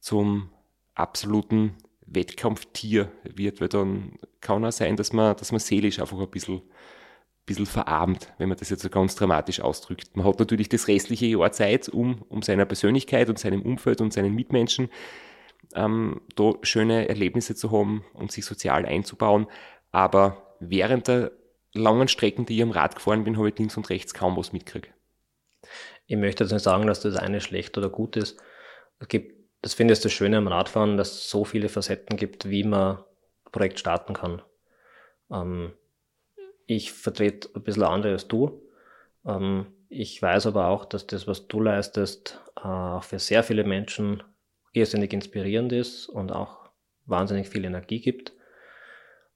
[0.01, 0.49] zum
[0.93, 1.75] absoluten
[2.05, 6.61] Wettkampftier wird, weil dann kann auch sein, dass man, dass man seelisch einfach ein bisschen,
[7.47, 10.15] bisschen verarmt, wenn man das jetzt so ganz dramatisch ausdrückt.
[10.15, 14.13] Man hat natürlich das restliche Jahr Zeit, um, um seiner Persönlichkeit und seinem Umfeld und
[14.13, 14.89] seinen Mitmenschen
[15.73, 19.47] ähm, da schöne Erlebnisse zu haben und sich sozial einzubauen.
[19.91, 21.31] Aber während der
[21.73, 24.53] langen Strecken, die ich am Rad gefahren bin, habe ich links und rechts kaum was
[24.53, 24.93] mitgekriegt.
[26.05, 28.37] Ich möchte jetzt nicht sagen, dass das eine schlecht oder gut ist.
[28.99, 32.49] Es gibt das finde ich das Schöne am Radfahren, dass es so viele Facetten gibt,
[32.49, 34.41] wie man ein Projekt starten kann.
[35.31, 35.73] Ähm,
[36.67, 38.61] ich vertrete ein bisschen andere als du.
[39.25, 44.21] Ähm, ich weiß aber auch, dass das, was du leistest, äh, für sehr viele Menschen
[44.73, 46.69] irrsinnig inspirierend ist und auch
[47.05, 48.33] wahnsinnig viel Energie gibt.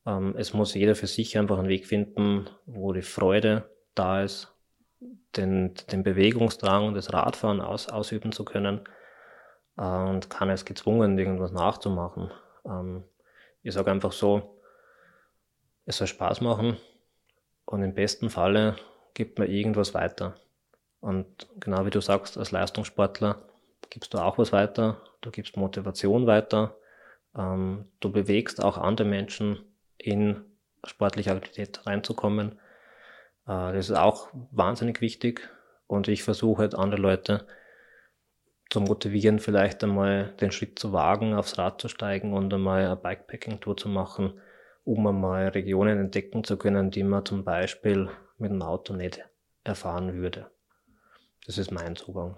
[0.05, 4.53] Ähm, es muss jeder für sich einfach einen Weg finden, wo die Freude da ist,
[5.37, 8.81] den, den Bewegungsdrang des Radfahren aus, ausüben zu können
[9.77, 12.29] äh, und keiner ist gezwungen, irgendwas nachzumachen.
[12.65, 13.05] Ähm,
[13.63, 14.59] ich sage einfach so,
[15.85, 16.77] es soll Spaß machen
[17.65, 18.75] und im besten Falle
[19.13, 20.35] gibt man irgendwas weiter.
[20.99, 23.41] Und genau wie du sagst, als Leistungssportler
[23.89, 26.77] gibst du auch was weiter, du gibst Motivation weiter,
[27.35, 29.59] ähm, du bewegst auch andere Menschen
[29.97, 30.45] in
[30.85, 32.53] sportliche Aktivität reinzukommen.
[33.47, 35.49] Äh, das ist auch wahnsinnig wichtig
[35.87, 37.47] und ich versuche halt andere Leute
[38.69, 42.95] zu motivieren, vielleicht einmal den Schritt zu wagen, aufs Rad zu steigen und einmal eine
[42.95, 44.39] Bikepacking-Tour zu machen,
[44.83, 49.23] um einmal Regionen entdecken zu können, die man zum Beispiel mit dem Auto nicht
[49.63, 50.49] erfahren würde.
[51.45, 52.37] Das ist mein Zugang.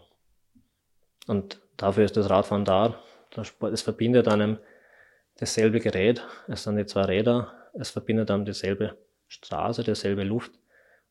[1.28, 3.00] Und dafür ist das Radfahren da.
[3.72, 4.58] Es verbindet einem
[5.38, 6.26] dasselbe Gerät.
[6.48, 7.54] Es sind die zwei Räder.
[7.74, 8.98] Es verbindet einem dieselbe
[9.28, 10.52] Straße, dieselbe Luft.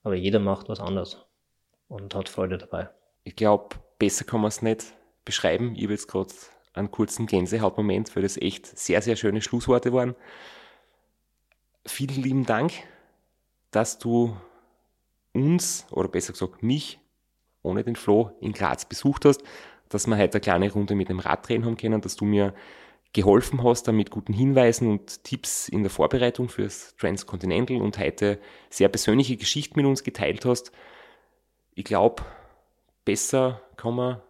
[0.03, 1.25] Aber jeder macht was anderes
[1.89, 2.89] und hat Freude dabei.
[3.25, 4.95] Ich glaube, besser kann man es nicht
[5.25, 5.75] beschreiben.
[5.77, 6.33] Ich habe jetzt gerade
[6.75, 10.15] einen kurzen Gänsehautmoment, weil das echt sehr, sehr schöne Schlussworte waren.
[11.85, 12.73] Vielen lieben Dank,
[13.71, 14.37] dass du
[15.33, 17.01] uns, oder besser gesagt mich,
[17.63, 19.43] ohne den Flo in Graz besucht hast,
[19.89, 22.55] dass wir heute eine kleine Runde mit dem Rad drehen haben können, dass du mir
[23.13, 28.39] geholfen hast, da mit guten Hinweisen und Tipps in der Vorbereitung fürs Transcontinental und heute
[28.71, 30.73] sehr persönliche Geschichten mit uns geteilt hast.
[31.75, 32.23] Ich glaube,
[33.05, 34.23] besser kann man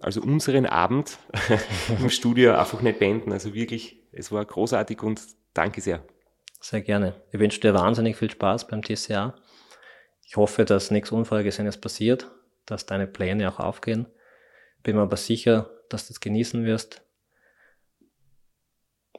[0.00, 1.18] also unseren Abend
[2.00, 3.32] im Studio einfach nicht beenden.
[3.32, 5.20] Also wirklich, es war großartig und
[5.54, 6.02] danke sehr.
[6.60, 7.14] Sehr gerne.
[7.32, 9.34] Ich wünsche dir wahnsinnig viel Spaß beim TCA.
[10.24, 12.30] Ich hoffe, dass nichts Unvorhergesehenes passiert,
[12.66, 14.06] dass deine Pläne auch aufgehen.
[14.82, 17.02] Bin mir aber sicher, dass du es genießen wirst.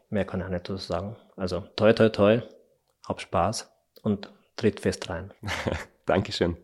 [0.10, 1.18] Mehr kann ich nicht dazu sagen.
[1.36, 2.42] Also toi toi toi,
[3.08, 3.72] hab Spaß
[4.04, 5.34] und tritt fest rein.
[6.06, 6.58] Dankeschön.